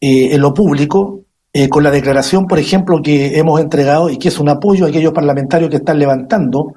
eh, 0.00 0.34
en 0.34 0.40
lo 0.40 0.54
público 0.54 1.24
eh, 1.52 1.68
con 1.68 1.82
la 1.82 1.90
declaración, 1.90 2.46
por 2.46 2.58
ejemplo, 2.58 3.02
que 3.02 3.38
hemos 3.38 3.60
entregado 3.60 4.08
y 4.08 4.18
que 4.18 4.28
es 4.28 4.38
un 4.38 4.48
apoyo 4.48 4.86
a 4.86 4.88
aquellos 4.88 5.12
parlamentarios 5.12 5.68
que 5.68 5.76
están 5.76 5.98
levantando, 5.98 6.74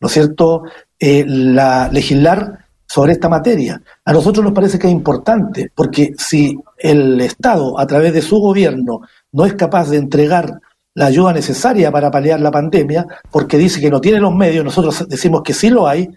¿no 0.00 0.08
es 0.08 0.12
cierto?, 0.12 0.64
eh, 0.98 1.24
la 1.26 1.88
legislar 1.92 2.66
sobre 2.86 3.12
esta 3.12 3.28
materia. 3.28 3.80
A 4.04 4.12
nosotros 4.12 4.44
nos 4.44 4.52
parece 4.52 4.78
que 4.78 4.88
es 4.88 4.92
importante, 4.92 5.70
porque 5.74 6.14
si 6.18 6.58
el 6.78 7.20
Estado, 7.20 7.78
a 7.78 7.86
través 7.86 8.12
de 8.12 8.22
su 8.22 8.38
gobierno, 8.38 9.00
no 9.32 9.46
es 9.46 9.54
capaz 9.54 9.90
de 9.90 9.98
entregar 9.98 10.60
la 10.94 11.06
ayuda 11.06 11.32
necesaria 11.32 11.92
para 11.92 12.10
paliar 12.10 12.40
la 12.40 12.50
pandemia, 12.50 13.06
porque 13.30 13.58
dice 13.58 13.80
que 13.80 13.90
no 13.90 14.00
tiene 14.00 14.18
los 14.18 14.34
medios, 14.34 14.64
nosotros 14.64 15.06
decimos 15.08 15.42
que 15.42 15.52
sí 15.52 15.70
lo 15.70 15.86
hay, 15.86 16.08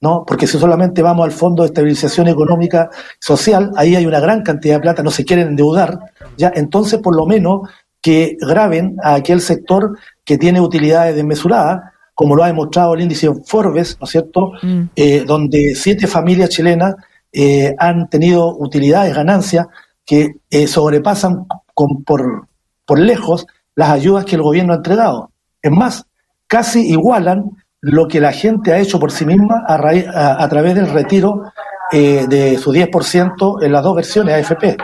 ¿no? 0.00 0.24
Porque 0.26 0.46
si 0.46 0.58
solamente 0.58 1.02
vamos 1.02 1.24
al 1.24 1.32
Fondo 1.32 1.62
de 1.62 1.68
Estabilización 1.68 2.28
Económica 2.28 2.90
Social, 3.18 3.70
ahí 3.76 3.96
hay 3.96 4.06
una 4.06 4.20
gran 4.20 4.42
cantidad 4.42 4.76
de 4.76 4.80
plata, 4.80 5.02
no 5.02 5.10
se 5.10 5.24
quieren 5.24 5.48
endeudar, 5.48 5.98
ya, 6.36 6.52
entonces 6.54 7.00
por 7.00 7.14
lo 7.14 7.26
menos 7.26 7.68
que 8.00 8.36
graben 8.40 8.96
a 9.02 9.14
aquel 9.14 9.40
sector 9.40 9.98
que 10.24 10.38
tiene 10.38 10.60
utilidades 10.60 11.14
desmesuradas, 11.14 11.82
como 12.14 12.34
lo 12.34 12.44
ha 12.44 12.48
demostrado 12.48 12.94
el 12.94 13.02
índice 13.02 13.30
Forbes, 13.46 13.98
¿no 14.00 14.04
es 14.04 14.10
cierto?, 14.10 14.52
mm. 14.62 14.82
eh, 14.96 15.24
donde 15.26 15.74
siete 15.74 16.06
familias 16.06 16.50
chilenas 16.50 16.94
eh, 17.32 17.74
han 17.78 18.08
tenido 18.08 18.56
utilidades, 18.56 19.14
ganancias, 19.14 19.66
que 20.04 20.36
eh, 20.50 20.66
sobrepasan 20.66 21.46
con, 21.74 22.02
por, 22.04 22.48
por 22.84 22.98
lejos 22.98 23.46
las 23.74 23.90
ayudas 23.90 24.24
que 24.24 24.36
el 24.36 24.42
gobierno 24.42 24.72
ha 24.72 24.76
entregado. 24.76 25.30
Es 25.62 25.70
más, 25.70 26.06
casi 26.46 26.90
igualan 26.90 27.50
lo 27.80 28.06
que 28.06 28.20
la 28.20 28.32
gente 28.32 28.72
ha 28.72 28.78
hecho 28.78 28.98
por 28.98 29.10
sí 29.10 29.24
misma 29.24 29.64
a, 29.66 30.44
a, 30.44 30.48
través 30.48 30.74
del 30.74 30.90
retiro 30.90 31.42
eh, 31.92 32.26
de 32.28 32.58
su 32.58 32.72
10% 32.72 33.62
en 33.62 33.72
las 33.72 33.82
dos 33.82 33.96
versiones 33.96 34.34
AFP. 34.34 34.76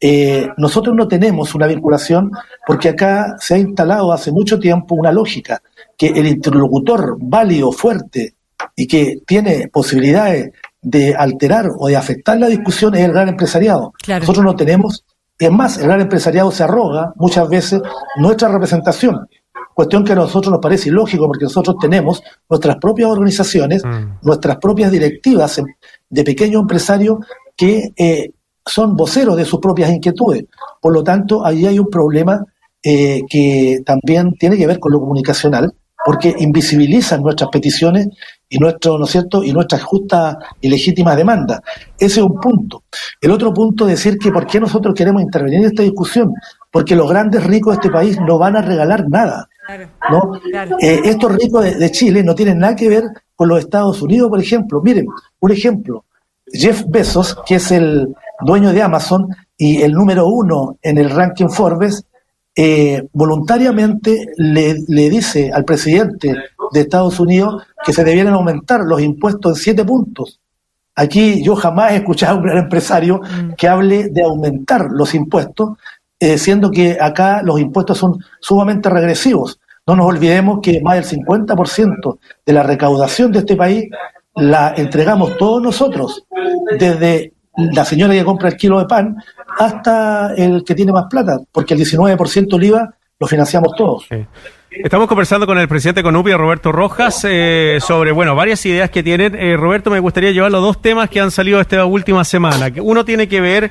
Eh, 0.00 0.48
nosotros 0.58 0.94
no 0.94 1.08
tenemos 1.08 1.54
una 1.54 1.66
vinculación 1.66 2.30
porque 2.66 2.90
acá 2.90 3.36
se 3.38 3.54
ha 3.54 3.58
instalado 3.58 4.12
hace 4.12 4.32
mucho 4.32 4.58
tiempo 4.58 4.96
una 4.96 5.12
lógica 5.12 5.62
que 5.96 6.08
el 6.08 6.26
interlocutor 6.26 7.16
válido, 7.20 7.72
fuerte 7.72 8.34
y 8.76 8.86
que 8.86 9.22
tiene 9.26 9.68
posibilidades 9.68 10.50
de 10.82 11.14
alterar 11.14 11.70
o 11.78 11.88
de 11.88 11.96
afectar 11.96 12.36
la 12.38 12.48
discusión 12.48 12.94
es 12.94 13.02
el 13.02 13.12
gran 13.12 13.28
empresariado. 13.28 13.94
Nosotros 14.06 14.44
no 14.44 14.56
tenemos, 14.56 15.04
es 15.38 15.50
más, 15.50 15.78
el 15.78 15.84
gran 15.84 16.02
empresariado 16.02 16.50
se 16.50 16.64
arroga 16.64 17.12
muchas 17.16 17.48
veces 17.48 17.80
nuestra 18.16 18.48
representación 18.48 19.26
cuestión 19.74 20.04
que 20.04 20.12
a 20.12 20.16
nosotros 20.16 20.52
nos 20.52 20.60
parece 20.60 20.88
ilógico 20.88 21.26
porque 21.26 21.44
nosotros 21.44 21.76
tenemos 21.80 22.22
nuestras 22.48 22.76
propias 22.76 23.10
organizaciones, 23.10 23.84
mm. 23.84 24.26
nuestras 24.26 24.56
propias 24.58 24.90
directivas 24.90 25.60
de 26.08 26.24
pequeños 26.24 26.62
empresarios 26.62 27.18
que 27.56 27.92
eh, 27.96 28.30
son 28.64 28.96
voceros 28.96 29.36
de 29.36 29.44
sus 29.44 29.60
propias 29.60 29.90
inquietudes. 29.90 30.44
Por 30.80 30.92
lo 30.92 31.02
tanto, 31.02 31.44
ahí 31.44 31.66
hay 31.66 31.78
un 31.78 31.88
problema 31.88 32.44
eh, 32.82 33.22
que 33.28 33.80
también 33.84 34.34
tiene 34.34 34.56
que 34.56 34.66
ver 34.66 34.78
con 34.78 34.92
lo 34.92 35.00
comunicacional, 35.00 35.74
porque 36.04 36.34
invisibilizan 36.38 37.22
nuestras 37.22 37.48
peticiones 37.50 38.08
y 38.48 38.58
nuestro, 38.58 38.98
¿no 38.98 39.06
es 39.06 39.10
cierto?, 39.10 39.42
y 39.42 39.52
nuestras 39.52 39.82
justas 39.82 40.36
y 40.60 40.68
legítimas 40.68 41.16
demandas. 41.16 41.60
Ese 41.98 42.20
es 42.20 42.26
un 42.26 42.38
punto. 42.38 42.84
El 43.20 43.30
otro 43.30 43.54
punto 43.54 43.88
es 43.88 43.92
decir 43.92 44.18
que 44.18 44.30
por 44.30 44.46
qué 44.46 44.60
nosotros 44.60 44.94
queremos 44.94 45.22
intervenir 45.22 45.60
en 45.60 45.66
esta 45.66 45.82
discusión, 45.82 46.34
porque 46.70 46.94
los 46.94 47.08
grandes 47.08 47.42
ricos 47.44 47.72
de 47.72 47.80
este 47.80 47.90
país 47.90 48.18
no 48.20 48.38
van 48.38 48.56
a 48.56 48.62
regalar 48.62 49.08
nada. 49.08 49.48
¿No? 50.10 50.40
Eh, 50.80 51.00
estos 51.04 51.34
ricos 51.36 51.64
de, 51.64 51.90
Chile 51.90 52.22
no 52.22 52.34
tienen 52.34 52.58
nada 52.58 52.76
que 52.76 52.88
ver 52.88 53.04
con 53.34 53.48
los 53.48 53.60
Estados 53.60 54.02
Unidos, 54.02 54.30
por 54.30 54.40
ejemplo. 54.40 54.82
Miren, 54.82 55.06
un 55.40 55.50
ejemplo, 55.50 56.04
Jeff 56.46 56.84
Bezos, 56.88 57.36
que 57.46 57.56
es 57.56 57.70
el 57.70 58.14
dueño 58.40 58.72
de 58.72 58.82
Amazon 58.82 59.28
y 59.56 59.82
el 59.82 59.92
número 59.92 60.26
uno 60.26 60.78
en 60.82 60.98
el 60.98 61.10
ranking 61.10 61.48
Forbes, 61.48 62.04
eh, 62.56 63.08
voluntariamente 63.12 64.28
le, 64.36 64.76
le, 64.86 65.10
dice 65.10 65.50
al 65.52 65.64
presidente 65.64 66.36
de 66.72 66.80
Estados 66.80 67.18
Unidos 67.18 67.64
que 67.84 67.92
se 67.92 68.04
debieran 68.04 68.34
aumentar 68.34 68.80
los 68.80 69.00
impuestos 69.02 69.56
en 69.56 69.62
siete 69.62 69.84
puntos. 69.84 70.40
Aquí 70.94 71.42
yo 71.42 71.56
jamás 71.56 71.92
he 71.92 71.96
escuchado 71.96 72.34
a 72.34 72.36
un 72.36 72.44
gran 72.44 72.58
empresario 72.58 73.18
mm. 73.18 73.54
que 73.56 73.66
hable 73.66 74.08
de 74.10 74.22
aumentar 74.22 74.86
los 74.90 75.14
impuestos 75.14 75.70
eh, 76.24 76.38
siendo 76.38 76.70
que 76.70 76.96
acá 76.98 77.42
los 77.42 77.60
impuestos 77.60 77.98
son 77.98 78.18
sumamente 78.40 78.88
regresivos. 78.88 79.60
No 79.86 79.94
nos 79.94 80.06
olvidemos 80.06 80.60
que 80.62 80.80
más 80.80 80.94
del 80.94 81.20
50% 81.20 82.18
de 82.46 82.52
la 82.54 82.62
recaudación 82.62 83.30
de 83.30 83.40
este 83.40 83.56
país 83.56 83.84
la 84.34 84.72
entregamos 84.74 85.36
todos 85.36 85.62
nosotros, 85.62 86.24
desde 86.78 87.34
la 87.56 87.84
señora 87.84 88.14
que 88.14 88.24
compra 88.24 88.48
el 88.48 88.56
kilo 88.56 88.78
de 88.78 88.86
pan 88.86 89.16
hasta 89.58 90.32
el 90.34 90.64
que 90.64 90.74
tiene 90.74 90.92
más 90.92 91.04
plata, 91.10 91.38
porque 91.52 91.74
el 91.74 91.80
19% 91.80 92.48
del 92.48 92.64
IVA 92.64 92.94
lo 93.20 93.26
financiamos 93.26 93.74
todos. 93.76 94.06
Estamos 94.70 95.06
conversando 95.06 95.46
con 95.46 95.58
el 95.58 95.68
presidente 95.68 96.02
Conupia, 96.02 96.38
Roberto 96.38 96.72
Rojas, 96.72 97.24
eh, 97.28 97.78
sobre, 97.80 98.12
bueno, 98.12 98.34
varias 98.34 98.64
ideas 98.64 98.88
que 98.88 99.02
tienen. 99.02 99.34
Eh, 99.34 99.58
Roberto, 99.58 99.90
me 99.90 100.00
gustaría 100.00 100.32
llevar 100.32 100.50
los 100.50 100.62
dos 100.62 100.80
temas 100.80 101.10
que 101.10 101.20
han 101.20 101.30
salido 101.30 101.60
esta 101.60 101.84
última 101.84 102.24
semana. 102.24 102.72
Uno 102.80 103.04
tiene 103.04 103.28
que 103.28 103.42
ver 103.42 103.70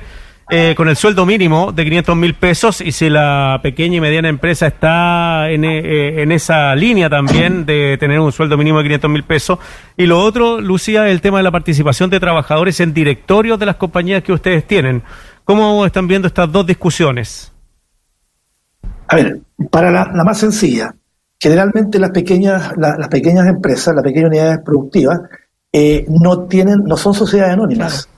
eh, 0.50 0.74
con 0.76 0.88
el 0.88 0.96
sueldo 0.96 1.24
mínimo 1.24 1.72
de 1.72 1.84
500 1.84 2.16
mil 2.16 2.34
pesos 2.34 2.82
y 2.82 2.92
si 2.92 3.08
la 3.08 3.60
pequeña 3.62 3.96
y 3.96 4.00
mediana 4.00 4.28
empresa 4.28 4.66
está 4.66 5.50
en, 5.50 5.64
eh, 5.64 6.22
en 6.22 6.32
esa 6.32 6.74
línea 6.74 7.08
también 7.08 7.64
de 7.64 7.96
tener 7.98 8.20
un 8.20 8.30
sueldo 8.30 8.58
mínimo 8.58 8.78
de 8.78 8.84
500 8.84 9.10
mil 9.10 9.22
pesos. 9.22 9.58
Y 9.96 10.04
lo 10.04 10.20
otro, 10.20 10.60
Lucía, 10.60 11.08
el 11.08 11.22
tema 11.22 11.38
de 11.38 11.44
la 11.44 11.50
participación 11.50 12.10
de 12.10 12.20
trabajadores 12.20 12.78
en 12.80 12.92
directorios 12.92 13.58
de 13.58 13.66
las 13.66 13.76
compañías 13.76 14.22
que 14.22 14.32
ustedes 14.32 14.66
tienen. 14.66 15.02
¿Cómo 15.44 15.86
están 15.86 16.06
viendo 16.06 16.28
estas 16.28 16.52
dos 16.52 16.66
discusiones? 16.66 17.50
A 19.08 19.16
ver, 19.16 19.40
para 19.70 19.90
la, 19.90 20.24
más 20.24 20.38
sencilla, 20.38 20.94
generalmente 21.40 21.98
las 21.98 22.10
pequeñas, 22.10 22.72
las 22.76 23.08
pequeñas 23.08 23.46
empresas, 23.46 23.94
las 23.94 24.04
pequeñas 24.04 24.28
unidades 24.28 24.58
productivas, 24.64 25.20
eh, 25.72 26.04
no 26.08 26.46
tienen, 26.46 26.84
no 26.84 26.96
son 26.96 27.14
sociedades 27.14 27.54
anónimas. 27.54 28.08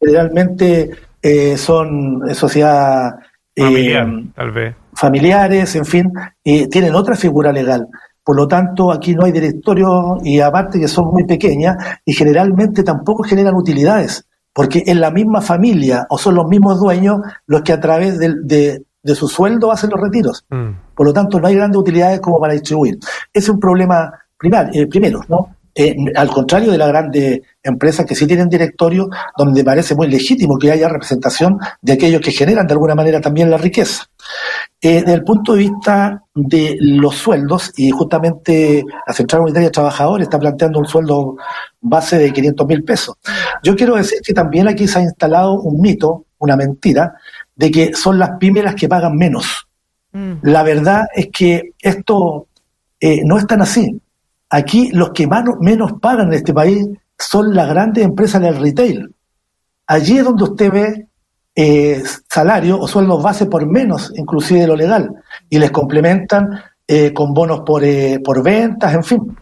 Generalmente 0.00 0.90
eh, 1.26 1.56
son 1.56 2.20
sociedades 2.34 3.14
eh, 3.56 3.96
tal 4.34 4.50
vez. 4.50 4.76
familiares, 4.92 5.74
en 5.74 5.86
fin, 5.86 6.12
y 6.42 6.68
tienen 6.68 6.94
otra 6.94 7.16
figura 7.16 7.50
legal. 7.50 7.88
Por 8.22 8.36
lo 8.36 8.46
tanto, 8.46 8.92
aquí 8.92 9.14
no 9.14 9.24
hay 9.24 9.32
directorio 9.32 10.18
y 10.22 10.40
aparte 10.40 10.78
que 10.78 10.86
son 10.86 11.06
muy 11.06 11.24
pequeñas 11.24 11.78
y 12.04 12.12
generalmente 12.12 12.82
tampoco 12.82 13.22
generan 13.22 13.54
utilidades, 13.54 14.26
porque 14.52 14.82
es 14.84 14.96
la 14.96 15.10
misma 15.10 15.40
familia 15.40 16.06
o 16.10 16.18
son 16.18 16.34
los 16.34 16.46
mismos 16.46 16.78
dueños 16.78 17.20
los 17.46 17.62
que 17.62 17.72
a 17.72 17.80
través 17.80 18.18
de, 18.18 18.82
de, 19.02 19.14
su 19.14 19.26
sueldo 19.26 19.72
hacen 19.72 19.90
los 19.90 20.00
retiros. 20.02 20.44
Mm. 20.50 20.94
Por 20.94 21.06
lo 21.06 21.14
tanto, 21.14 21.40
no 21.40 21.46
hay 21.46 21.54
grandes 21.54 21.78
utilidades 21.78 22.20
como 22.20 22.38
para 22.38 22.52
distribuir. 22.52 22.98
Ese 23.32 23.46
es 23.46 23.48
un 23.48 23.58
problema 23.58 24.12
eh, 24.74 24.86
primero, 24.88 25.20
¿no? 25.26 25.56
Eh, 25.76 25.96
al 26.14 26.28
contrario 26.28 26.70
de 26.70 26.78
las 26.78 26.88
grandes 26.88 27.40
empresas 27.62 28.06
que 28.06 28.14
sí 28.14 28.26
tienen 28.26 28.48
directorio, 28.48 29.08
donde 29.36 29.64
parece 29.64 29.96
muy 29.96 30.06
legítimo 30.08 30.56
que 30.56 30.70
haya 30.70 30.88
representación 30.88 31.58
de 31.82 31.94
aquellos 31.94 32.20
que 32.20 32.30
generan 32.30 32.66
de 32.66 32.74
alguna 32.74 32.94
manera 32.94 33.20
también 33.20 33.50
la 33.50 33.56
riqueza. 33.56 34.04
Eh, 34.80 35.00
desde 35.00 35.14
el 35.14 35.24
punto 35.24 35.54
de 35.54 35.58
vista 35.58 36.22
de 36.34 36.76
los 36.78 37.16
sueldos, 37.16 37.72
y 37.76 37.90
justamente 37.90 38.84
la 39.06 39.14
Central 39.14 39.42
Unitaria 39.42 39.68
de 39.68 39.72
Trabajadores 39.72 40.26
está 40.26 40.38
planteando 40.38 40.78
un 40.78 40.86
sueldo 40.86 41.36
base 41.80 42.18
de 42.18 42.32
500 42.32 42.66
mil 42.66 42.84
pesos. 42.84 43.16
Yo 43.62 43.74
quiero 43.74 43.96
decir 43.96 44.18
que 44.24 44.32
también 44.32 44.68
aquí 44.68 44.86
se 44.86 44.98
ha 45.00 45.02
instalado 45.02 45.60
un 45.60 45.80
mito, 45.80 46.26
una 46.38 46.56
mentira, 46.56 47.14
de 47.56 47.70
que 47.70 47.94
son 47.94 48.18
las 48.18 48.32
pymes 48.38 48.62
las 48.62 48.74
que 48.74 48.88
pagan 48.88 49.16
menos. 49.16 49.66
Mm. 50.12 50.34
La 50.42 50.62
verdad 50.62 51.06
es 51.14 51.28
que 51.32 51.72
esto 51.80 52.46
eh, 53.00 53.22
no 53.24 53.38
es 53.38 53.46
tan 53.46 53.62
así. 53.62 54.00
Aquí 54.50 54.90
los 54.92 55.10
que 55.10 55.28
menos 55.60 55.92
pagan 56.00 56.28
en 56.28 56.34
este 56.34 56.52
país 56.52 56.86
son 57.18 57.54
las 57.54 57.68
grandes 57.68 58.04
empresas 58.04 58.40
del 58.40 58.56
retail. 58.56 59.14
Allí 59.86 60.18
es 60.18 60.24
donde 60.24 60.44
usted 60.44 60.70
ve 60.70 61.08
eh, 61.54 62.02
salario 62.28 62.78
o 62.78 62.88
sueldos 62.88 63.22
base 63.22 63.46
por 63.46 63.66
menos, 63.66 64.12
inclusive 64.16 64.60
de 64.60 64.66
lo 64.66 64.76
legal, 64.76 65.10
y 65.48 65.58
les 65.58 65.70
complementan 65.70 66.50
eh, 66.86 67.12
con 67.12 67.32
bonos 67.32 67.60
por, 67.60 67.84
eh, 67.84 68.20
por 68.24 68.42
ventas, 68.42 68.94
en 68.94 69.04
fin. 69.04 69.36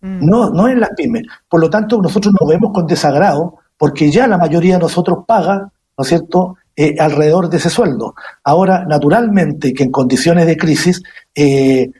Mm. 0.00 0.26
No, 0.26 0.50
no 0.50 0.68
en 0.68 0.80
las 0.80 0.90
pymes. 0.96 1.22
Por 1.48 1.60
lo 1.60 1.70
tanto, 1.70 2.00
nosotros 2.00 2.34
nos 2.38 2.48
vemos 2.48 2.72
con 2.72 2.86
desagrado 2.86 3.58
porque 3.76 4.10
ya 4.10 4.26
la 4.26 4.38
mayoría 4.38 4.74
de 4.74 4.80
nosotros 4.80 5.18
paga, 5.26 5.70
¿no 5.96 6.02
es 6.02 6.08
cierto?, 6.08 6.56
eh, 6.78 6.96
alrededor 6.98 7.48
de 7.48 7.56
ese 7.56 7.70
sueldo. 7.70 8.14
Ahora, 8.44 8.84
naturalmente, 8.84 9.72
que 9.72 9.84
en 9.84 9.90
condiciones 9.90 10.46
de 10.46 10.58
crisis, 10.58 11.02
eh, 11.34 11.90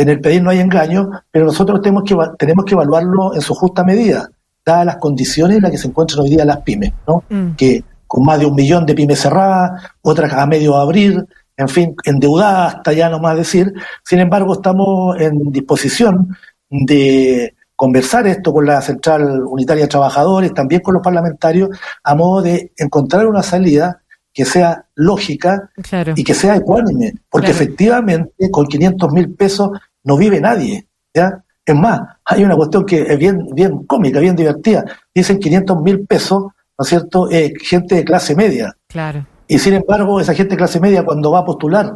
en 0.00 0.08
el 0.08 0.20
pedir 0.20 0.42
no 0.42 0.50
hay 0.50 0.60
engaño, 0.60 1.10
pero 1.30 1.46
nosotros 1.46 1.80
tenemos 1.82 2.04
que, 2.04 2.16
tenemos 2.38 2.64
que 2.64 2.74
evaluarlo 2.74 3.34
en 3.34 3.40
su 3.40 3.54
justa 3.54 3.84
medida, 3.84 4.30
dadas 4.64 4.86
las 4.86 4.96
condiciones 4.96 5.58
en 5.58 5.62
las 5.62 5.70
que 5.70 5.78
se 5.78 5.88
encuentran 5.88 6.20
hoy 6.20 6.30
día 6.30 6.44
las 6.44 6.62
pymes, 6.62 6.92
¿no? 7.06 7.22
Mm. 7.28 7.52
Que 7.56 7.84
con 8.06 8.24
más 8.24 8.40
de 8.40 8.46
un 8.46 8.54
millón 8.54 8.86
de 8.86 8.94
pymes 8.94 9.20
cerradas, 9.20 9.82
otras 10.02 10.32
a 10.32 10.46
medio 10.46 10.76
abrir, 10.76 11.24
en 11.56 11.68
fin, 11.68 11.94
endeudadas 12.04 12.76
hasta 12.76 12.92
ya 12.92 13.08
no 13.08 13.20
más 13.20 13.36
decir. 13.36 13.72
Sin 14.04 14.18
embargo, 14.18 14.54
estamos 14.54 15.20
en 15.20 15.38
disposición 15.52 16.36
de 16.68 17.54
conversar 17.76 18.26
esto 18.26 18.52
con 18.52 18.66
la 18.66 18.80
Central 18.80 19.42
Unitaria 19.44 19.84
de 19.84 19.88
Trabajadores, 19.88 20.54
también 20.54 20.80
con 20.80 20.94
los 20.94 21.02
parlamentarios, 21.02 21.70
a 22.02 22.14
modo 22.14 22.42
de 22.42 22.72
encontrar 22.76 23.26
una 23.26 23.42
salida 23.42 24.02
que 24.32 24.44
sea 24.44 24.86
lógica 24.94 25.70
y 26.14 26.24
que 26.24 26.34
sea 26.34 26.56
ecuánime, 26.56 27.14
porque 27.28 27.50
efectivamente 27.50 28.50
con 28.50 28.66
500 28.66 29.12
mil 29.12 29.34
pesos 29.34 29.70
no 30.04 30.16
vive 30.16 30.40
nadie. 30.40 30.86
¿ya? 31.14 31.42
Es 31.64 31.74
más, 31.74 32.00
hay 32.24 32.44
una 32.44 32.56
cuestión 32.56 32.84
que 32.84 33.02
es 33.02 33.18
bien, 33.18 33.46
bien 33.52 33.84
cómica, 33.84 34.20
bien 34.20 34.36
divertida. 34.36 34.84
Dicen 35.14 35.38
500 35.38 35.82
mil 35.82 36.06
pesos, 36.06 36.42
¿no 36.42 36.82
es 36.82 36.88
cierto?, 36.88 37.30
eh, 37.30 37.52
gente 37.60 37.96
de 37.96 38.04
clase 38.04 38.34
media. 38.34 38.76
Claro. 38.88 39.26
Y 39.46 39.58
sin 39.58 39.74
embargo, 39.74 40.20
esa 40.20 40.34
gente 40.34 40.52
de 40.52 40.58
clase 40.58 40.80
media, 40.80 41.04
cuando 41.04 41.32
va 41.32 41.40
a 41.40 41.44
postular 41.44 41.92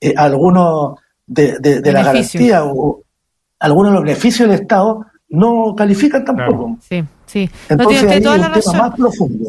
eh, 0.00 0.14
algunos 0.16 0.98
de, 1.26 1.58
de, 1.58 1.92
la 1.92 2.02
garantía 2.02 2.64
o 2.64 3.02
algunos 3.58 3.92
de 3.92 3.94
los 3.94 4.04
beneficios 4.04 4.48
del 4.48 4.60
Estado, 4.60 5.06
no 5.28 5.74
califican 5.76 6.24
tampoco. 6.24 6.76
Sí. 6.80 7.04
Sí, 7.30 7.48
Entonces, 7.68 8.22
toda 8.24 8.38
la 8.38 8.48
razón. 8.48 8.92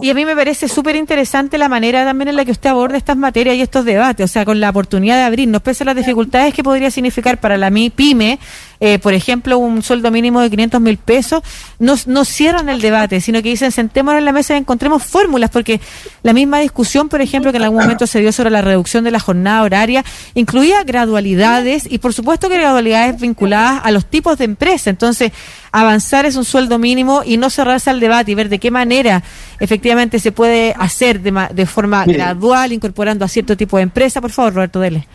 Y 0.03 0.11
a 0.11 0.13
mí 0.13 0.23
me 0.23 0.35
parece 0.35 0.67
súper 0.67 0.95
interesante 0.95 1.57
la 1.57 1.67
manera 1.67 2.05
también 2.05 2.27
en 2.27 2.35
la 2.35 2.45
que 2.45 2.51
usted 2.51 2.69
aborda 2.69 2.95
estas 2.95 3.17
materias 3.17 3.55
y 3.55 3.61
estos 3.61 3.85
debates, 3.85 4.23
o 4.23 4.27
sea, 4.31 4.45
con 4.45 4.59
la 4.59 4.69
oportunidad 4.69 5.15
de 5.15 5.23
abrirnos, 5.23 5.63
pese 5.63 5.83
a 5.83 5.87
las 5.87 5.95
dificultades 5.95 6.53
que 6.53 6.63
podría 6.63 6.91
significar 6.91 7.39
para 7.39 7.57
la 7.57 7.71
pyme, 7.71 8.37
eh, 8.79 8.99
por 8.99 9.13
ejemplo, 9.13 9.57
un 9.57 9.81
sueldo 9.81 10.11
mínimo 10.11 10.41
de 10.41 10.51
500 10.51 10.79
mil 10.79 10.97
pesos, 10.97 11.41
no, 11.79 11.95
no 12.05 12.23
cierran 12.23 12.69
el 12.69 12.81
debate, 12.81 13.19
sino 13.19 13.41
que 13.41 13.49
dicen 13.49 13.71
sentémonos 13.71 14.19
en 14.19 14.25
la 14.25 14.31
mesa 14.31 14.53
y 14.53 14.57
encontremos 14.57 15.03
fórmulas, 15.03 15.49
porque 15.49 15.81
la 16.21 16.33
misma 16.33 16.59
discusión, 16.59 17.09
por 17.09 17.21
ejemplo, 17.21 17.51
que 17.51 17.57
en 17.57 17.63
algún 17.63 17.81
momento 17.81 18.05
se 18.05 18.19
dio 18.19 18.31
sobre 18.31 18.51
la 18.51 18.61
reducción 18.61 19.03
de 19.03 19.09
la 19.09 19.19
jornada 19.19 19.63
horaria, 19.63 20.05
incluía 20.35 20.83
gradualidades 20.83 21.87
y, 21.89 21.97
por 21.97 22.13
supuesto, 22.13 22.47
que 22.47 22.57
gradualidades 22.57 23.19
vinculadas 23.19 23.81
a 23.83 23.89
los 23.89 24.05
tipos 24.05 24.37
de 24.37 24.45
empresa. 24.45 24.91
Entonces, 24.91 25.31
avanzar 25.71 26.25
es 26.25 26.35
un 26.35 26.45
sueldo 26.45 26.77
mínimo 26.77 27.23
y 27.25 27.37
no 27.37 27.49
cerrar 27.79 27.95
al 27.95 27.99
debate 27.99 28.31
y 28.31 28.35
ver 28.35 28.49
de 28.49 28.59
qué 28.59 28.71
manera 28.71 29.23
efectivamente 29.59 30.19
se 30.19 30.31
puede 30.31 30.73
hacer 30.77 31.21
de, 31.21 31.47
de 31.53 31.65
forma 31.65 32.05
gradual, 32.05 32.71
incorporando 32.73 33.25
a 33.25 33.27
cierto 33.27 33.57
tipo 33.57 33.77
de 33.77 33.83
empresa. 33.83 34.21
Por 34.21 34.31
favor, 34.31 34.53
Roberto 34.53 34.79
Dele. 34.79 35.07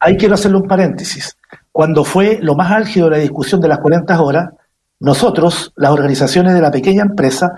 Ahí 0.00 0.16
quiero 0.16 0.34
hacerle 0.34 0.58
un 0.58 0.66
paréntesis. 0.66 1.36
Cuando 1.70 2.04
fue 2.04 2.38
lo 2.42 2.54
más 2.54 2.70
álgido 2.72 3.08
de 3.08 3.16
la 3.16 3.22
discusión 3.22 3.60
de 3.60 3.68
las 3.68 3.78
40 3.78 4.20
horas, 4.20 4.50
nosotros, 5.00 5.72
las 5.76 5.90
organizaciones 5.90 6.54
de 6.54 6.60
la 6.60 6.70
pequeña 6.70 7.02
empresa, 7.02 7.50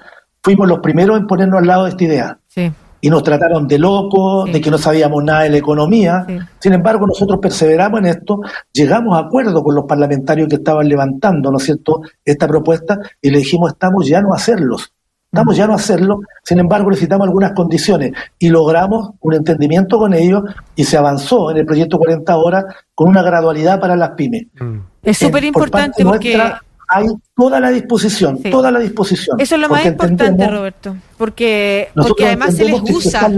fuimos 0.42 0.68
los 0.68 0.80
primeros 0.80 1.18
en 1.18 1.26
ponernos 1.26 1.60
al 1.60 1.66
lado 1.66 1.84
de 1.84 1.90
esta 1.90 2.04
idea. 2.04 2.38
Sí 2.48 2.72
y 3.04 3.10
nos 3.10 3.22
trataron 3.22 3.68
de 3.68 3.78
locos, 3.78 4.50
de 4.50 4.62
que 4.62 4.70
no 4.70 4.78
sabíamos 4.78 5.22
nada 5.22 5.42
de 5.42 5.50
la 5.50 5.58
economía. 5.58 6.24
Sin 6.58 6.72
embargo, 6.72 7.06
nosotros 7.06 7.38
perseveramos 7.38 8.00
en 8.00 8.06
esto, 8.06 8.40
llegamos 8.72 9.14
a 9.14 9.26
acuerdo 9.26 9.62
con 9.62 9.74
los 9.74 9.84
parlamentarios 9.84 10.48
que 10.48 10.54
estaban 10.54 10.88
levantando, 10.88 11.50
¿no 11.50 11.58
es 11.58 11.64
cierto?, 11.64 12.00
esta 12.24 12.48
propuesta 12.48 12.98
y 13.20 13.28
le 13.28 13.40
dijimos, 13.40 13.72
estamos 13.72 14.08
ya 14.08 14.22
no 14.22 14.32
a 14.32 14.36
hacerlos. 14.36 14.90
Estamos 15.30 15.54
ya 15.54 15.66
no 15.66 15.74
a 15.74 15.76
hacerlo, 15.76 16.20
sin 16.42 16.60
embargo 16.60 16.88
necesitamos 16.88 17.26
algunas 17.26 17.52
condiciones 17.52 18.12
y 18.38 18.48
logramos 18.48 19.10
un 19.20 19.34
entendimiento 19.34 19.98
con 19.98 20.14
ellos 20.14 20.42
y 20.74 20.84
se 20.84 20.96
avanzó 20.96 21.50
en 21.50 21.58
el 21.58 21.66
proyecto 21.66 21.98
40 21.98 22.34
horas 22.38 22.64
con 22.94 23.10
una 23.10 23.20
gradualidad 23.20 23.80
para 23.80 23.96
las 23.96 24.12
pymes. 24.12 24.46
Mm. 24.58 24.78
Es 25.02 25.18
súper 25.18 25.44
importante 25.44 26.02
porque 26.02 26.40
hay 26.88 27.06
toda 27.36 27.60
la 27.60 27.70
disposición, 27.70 28.42
toda 28.42 28.70
la 28.70 28.78
disposición. 28.78 29.40
Eso 29.40 29.54
es 29.54 29.60
lo 29.60 29.68
más 29.68 29.84
importante, 29.84 30.46
Roberto, 30.48 30.96
porque, 31.16 31.90
porque 31.94 32.26
además 32.26 32.54
se 32.56 32.64
les 32.64 32.80
usa. 32.82 33.30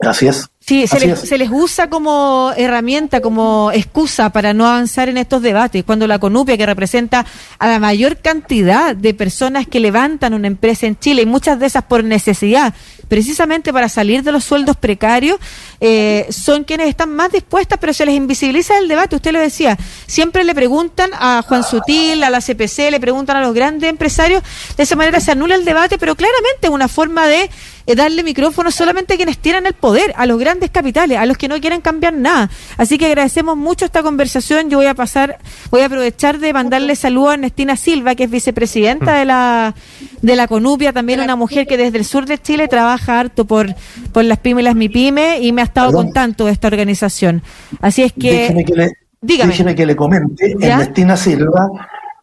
Así 0.00 0.26
es. 0.26 0.48
Sí, 0.66 0.86
se 0.86 0.98
les, 0.98 1.20
se 1.20 1.36
les, 1.36 1.50
usa 1.52 1.90
como 1.90 2.50
herramienta, 2.56 3.20
como 3.20 3.70
excusa 3.74 4.30
para 4.30 4.54
no 4.54 4.66
avanzar 4.66 5.10
en 5.10 5.18
estos 5.18 5.42
debates, 5.42 5.84
cuando 5.84 6.06
la 6.06 6.18
Conupia, 6.18 6.56
que 6.56 6.64
representa 6.64 7.26
a 7.58 7.68
la 7.68 7.78
mayor 7.78 8.16
cantidad 8.16 8.96
de 8.96 9.12
personas 9.12 9.66
que 9.66 9.78
levantan 9.78 10.32
una 10.32 10.46
empresa 10.46 10.86
en 10.86 10.98
Chile, 10.98 11.20
y 11.20 11.26
muchas 11.26 11.60
de 11.60 11.66
esas 11.66 11.82
por 11.82 12.02
necesidad, 12.02 12.72
precisamente 13.08 13.74
para 13.74 13.90
salir 13.90 14.22
de 14.22 14.32
los 14.32 14.42
sueldos 14.42 14.78
precarios, 14.78 15.38
eh, 15.80 16.26
son 16.30 16.64
quienes 16.64 16.88
están 16.88 17.14
más 17.14 17.30
dispuestas, 17.30 17.78
pero 17.78 17.92
se 17.92 18.06
les 18.06 18.14
invisibiliza 18.14 18.78
el 18.78 18.88
debate. 18.88 19.16
Usted 19.16 19.32
lo 19.32 19.40
decía, 19.40 19.76
siempre 20.06 20.44
le 20.44 20.54
preguntan 20.54 21.10
a 21.12 21.44
Juan 21.46 21.62
Sutil, 21.62 22.24
a 22.24 22.30
la 22.30 22.40
CPC, 22.40 22.90
le 22.90 23.00
preguntan 23.00 23.36
a 23.36 23.42
los 23.42 23.52
grandes 23.52 23.90
empresarios, 23.90 24.42
de 24.78 24.82
esa 24.82 24.96
manera 24.96 25.20
se 25.20 25.30
anula 25.30 25.56
el 25.56 25.66
debate, 25.66 25.98
pero 25.98 26.14
claramente 26.14 26.68
es 26.68 26.70
una 26.70 26.88
forma 26.88 27.26
de 27.26 27.50
eh, 27.86 27.94
darle 27.94 28.22
micrófono 28.22 28.70
solamente 28.70 29.14
a 29.14 29.16
quienes 29.16 29.38
tienen 29.38 29.66
el 29.66 29.74
poder, 29.74 30.12
a 30.16 30.26
los 30.26 30.38
grandes 30.38 30.70
capitales, 30.70 31.18
a 31.18 31.26
los 31.26 31.36
que 31.36 31.48
no 31.48 31.60
quieren 31.60 31.80
cambiar 31.80 32.14
nada. 32.14 32.50
Así 32.76 32.98
que 32.98 33.06
agradecemos 33.06 33.56
mucho 33.56 33.84
esta 33.84 34.02
conversación. 34.02 34.70
Yo 34.70 34.78
voy 34.78 34.86
a 34.86 34.94
pasar, 34.94 35.38
voy 35.70 35.82
a 35.82 35.86
aprovechar 35.86 36.38
de 36.38 36.52
mandarle 36.52 36.96
saludos 36.96 37.30
a 37.30 37.34
Ernestina 37.34 37.76
Silva, 37.76 38.14
que 38.14 38.24
es 38.24 38.30
vicepresidenta 38.30 39.18
de 39.18 39.24
la 39.24 39.74
de 40.22 40.36
la 40.36 40.48
Conupia, 40.48 40.92
también 40.92 41.20
una 41.20 41.36
mujer 41.36 41.66
que 41.66 41.76
desde 41.76 41.98
el 41.98 42.04
sur 42.04 42.24
de 42.24 42.38
Chile 42.38 42.66
trabaja 42.66 43.20
harto 43.20 43.44
por, 43.44 43.74
por 44.12 44.24
las 44.24 44.38
pymes 44.38 44.62
y 44.62 44.64
las 44.64 44.74
MIPYME 44.74 45.40
y 45.40 45.52
me 45.52 45.60
ha 45.60 45.64
estado 45.64 45.92
contando 45.92 46.46
de 46.46 46.52
esta 46.52 46.68
organización. 46.68 47.42
Así 47.80 48.02
es 48.02 48.12
que... 48.12 48.64
Que 48.66 48.74
le, 48.74 48.92
dígame. 49.20 49.74
que 49.74 49.86
le 49.86 49.94
comente, 49.94 50.56
Ernestina 50.58 51.16
Silva 51.16 51.68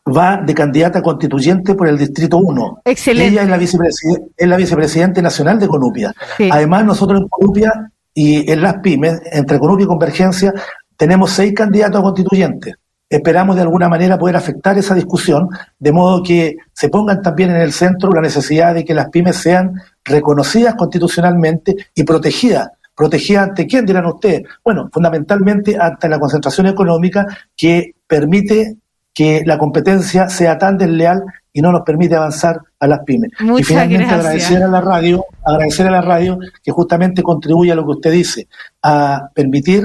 va 0.06 0.38
de 0.38 0.54
candidata 0.54 1.02
constituyente 1.02 1.76
por 1.76 1.88
el 1.88 1.98
Distrito 1.98 2.38
1. 2.38 2.82
Excelente. 2.86 3.32
Ella 3.32 3.44
es 3.44 3.50
la, 3.50 3.58
vicepresidente, 3.58 4.32
es 4.36 4.48
la 4.48 4.58
vicepresidente 4.58 5.22
nacional 5.22 5.60
de 5.60 5.68
Conupia. 5.68 6.14
Además, 6.50 6.86
nosotros 6.86 7.22
en 7.22 7.28
Conupia 7.28 7.92
y 8.14 8.52
en 8.52 8.62
las 8.62 8.78
pymes, 8.80 9.22
entre 9.32 9.60
Conupia 9.60 9.84
y 9.84 9.88
Convergencia, 9.88 10.54
tenemos 10.98 11.32
seis 11.32 11.54
candidatos 11.54 12.02
constituyentes. 12.02 12.76
Esperamos 13.10 13.58
de 13.58 13.64
alguna 13.64 13.90
manera 13.90 14.18
poder 14.18 14.38
afectar 14.38 14.78
esa 14.78 14.96
discusión, 14.96 15.50
de 15.78 15.92
modo 15.92 16.24
que 16.24 16.56
se 16.72 16.88
pongan 16.88 17.22
también 17.22 17.50
en 17.50 17.58
el 17.58 17.74
centro 17.74 18.10
la 18.12 18.22
necesidad 18.22 18.74
de 18.74 18.86
que 18.86 18.94
las 18.94 19.10
pymes 19.10 19.36
sean 19.36 19.74
reconocidas 20.06 20.76
constitucionalmente 20.76 21.76
y 21.94 22.04
protegidas. 22.04 22.70
¿Protegidas 22.96 23.50
ante 23.50 23.68
quién, 23.68 23.86
dirán 23.86 24.06
ustedes? 24.06 24.44
Bueno, 24.64 24.90
fundamentalmente 24.94 25.78
ante 25.78 26.08
la 26.08 26.20
concentración 26.20 26.68
económica 26.68 27.26
que 27.58 27.96
permite 28.08 28.78
que 29.14 29.44
la 29.46 29.58
competencia 29.58 30.30
sea 30.30 30.58
tan 30.58 30.78
desleal 30.78 31.24
y 31.54 31.62
no 31.62 31.72
nos 31.72 31.82
permite 31.82 32.16
avanzar 32.16 32.62
a 32.80 32.88
las 32.88 33.00
pymes. 33.00 33.32
y 33.58 33.64
finalmente 33.64 34.14
agradecer 34.14 34.64
a 34.64 34.68
la 34.68 34.82
radio, 34.82 35.26
agradecer 35.44 35.88
a 35.88 35.92
la 35.92 36.02
radio 36.02 36.40
que 36.64 36.72
justamente 36.72 37.22
contribuye 37.22 37.72
a 37.72 37.76
lo 37.76 37.84
que 37.84 37.92
usted 37.92 38.12
dice, 38.12 38.48
a 38.82 39.30
permitir 39.34 39.84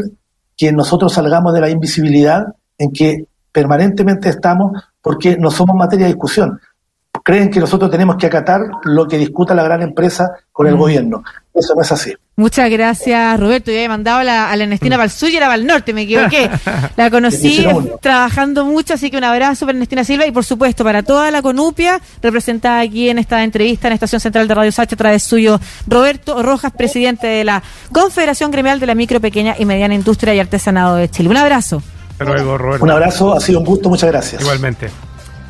que 0.57 0.73
nosotros 0.73 1.13
salgamos 1.13 1.53
de 1.53 1.61
la 1.61 1.71
invisibilidad 1.71 2.47
en 2.79 2.93
que 2.93 3.27
permanentemente 3.51 4.29
estamos 4.29 4.81
porque 5.01 5.37
no 5.37 5.51
somos 5.51 5.77
materia 5.77 6.07
de 6.07 6.13
discusión 6.13 6.61
creen 7.27 7.51
que 7.51 7.59
nosotros 7.59 7.91
tenemos 7.91 8.15
que 8.15 8.27
acatar 8.27 8.61
lo 8.85 9.09
que 9.09 9.19
discuta 9.19 9.53
la 9.53 9.65
gran 9.65 9.83
empresa 9.83 10.31
con 10.53 10.69
el 10.69 10.77
mm. 10.77 10.79
gobierno. 10.79 11.25
Eso 11.53 11.75
no 11.75 11.83
es 11.83 11.91
así. 11.91 12.15
Muchas 12.39 12.69
gracias, 12.69 13.41
Roberto. 13.41 13.71
Yo 13.71 13.79
había 13.79 13.89
mandado 13.89 14.19
a 14.19 14.25
la, 14.25 14.51
a 14.51 14.57
la 14.57 14.65
Ernestina 14.65 14.97
para 14.97 15.05
el 15.05 15.11
sur 15.11 15.31
y 15.31 15.37
era 15.37 15.47
para 15.47 15.59
el 15.59 15.67
norte, 15.67 15.95
me 15.95 16.03
equivoqué. 16.03 16.51
La 16.97 17.11
conocí 17.11 17.67
trabajando 18.03 18.67
mucho, 18.67 18.93
así 18.93 19.11
que 19.11 19.17
un 19.17 19.25
abrazo 19.25 19.65
para 19.65 19.77
Ernestina 19.77 20.05
Silva 20.05 20.27
y, 20.27 20.33
por 20.33 20.45
supuesto, 20.45 20.85
para 20.85 21.03
toda 21.03 21.31
la 21.31 21.41
Conupia, 21.41 21.99
representada 22.21 22.81
aquí 22.81 23.09
en 23.09 23.19
esta 23.19 23.43
entrevista 23.43 23.89
en 23.89 23.95
Estación 23.95 24.21
Central 24.21 24.49
de 24.49 24.55
Radio 24.55 24.71
Sacha, 24.71 24.97
a 24.97 24.99
través 24.99 25.23
suyo, 25.23 25.59
Roberto 25.87 26.43
Rojas, 26.43 26.73
presidente 26.73 27.27
de 27.27 27.43
la 27.43 27.63
Confederación 27.91 28.51
Gremial 28.51 28.81
de 28.81 28.87
la 28.87 28.95
Micro, 28.95 29.19
Pequeña 29.19 29.57
y 29.59 29.65
Mediana 29.65 29.95
Industria 29.95 30.35
y 30.35 30.39
Artesanado 30.39 30.97
de 30.97 31.09
Chile. 31.09 31.31
Un 31.31 31.39
abrazo. 31.39 31.83
Hasta 32.19 32.25
luego, 32.25 32.59
Roberto. 32.59 32.85
Un 32.85 32.91
abrazo, 32.91 33.35
ha 33.35 33.41
sido 33.41 33.61
un 33.61 33.65
gusto, 33.65 33.89
muchas 33.89 34.11
gracias. 34.11 34.43
Igualmente. 34.43 34.91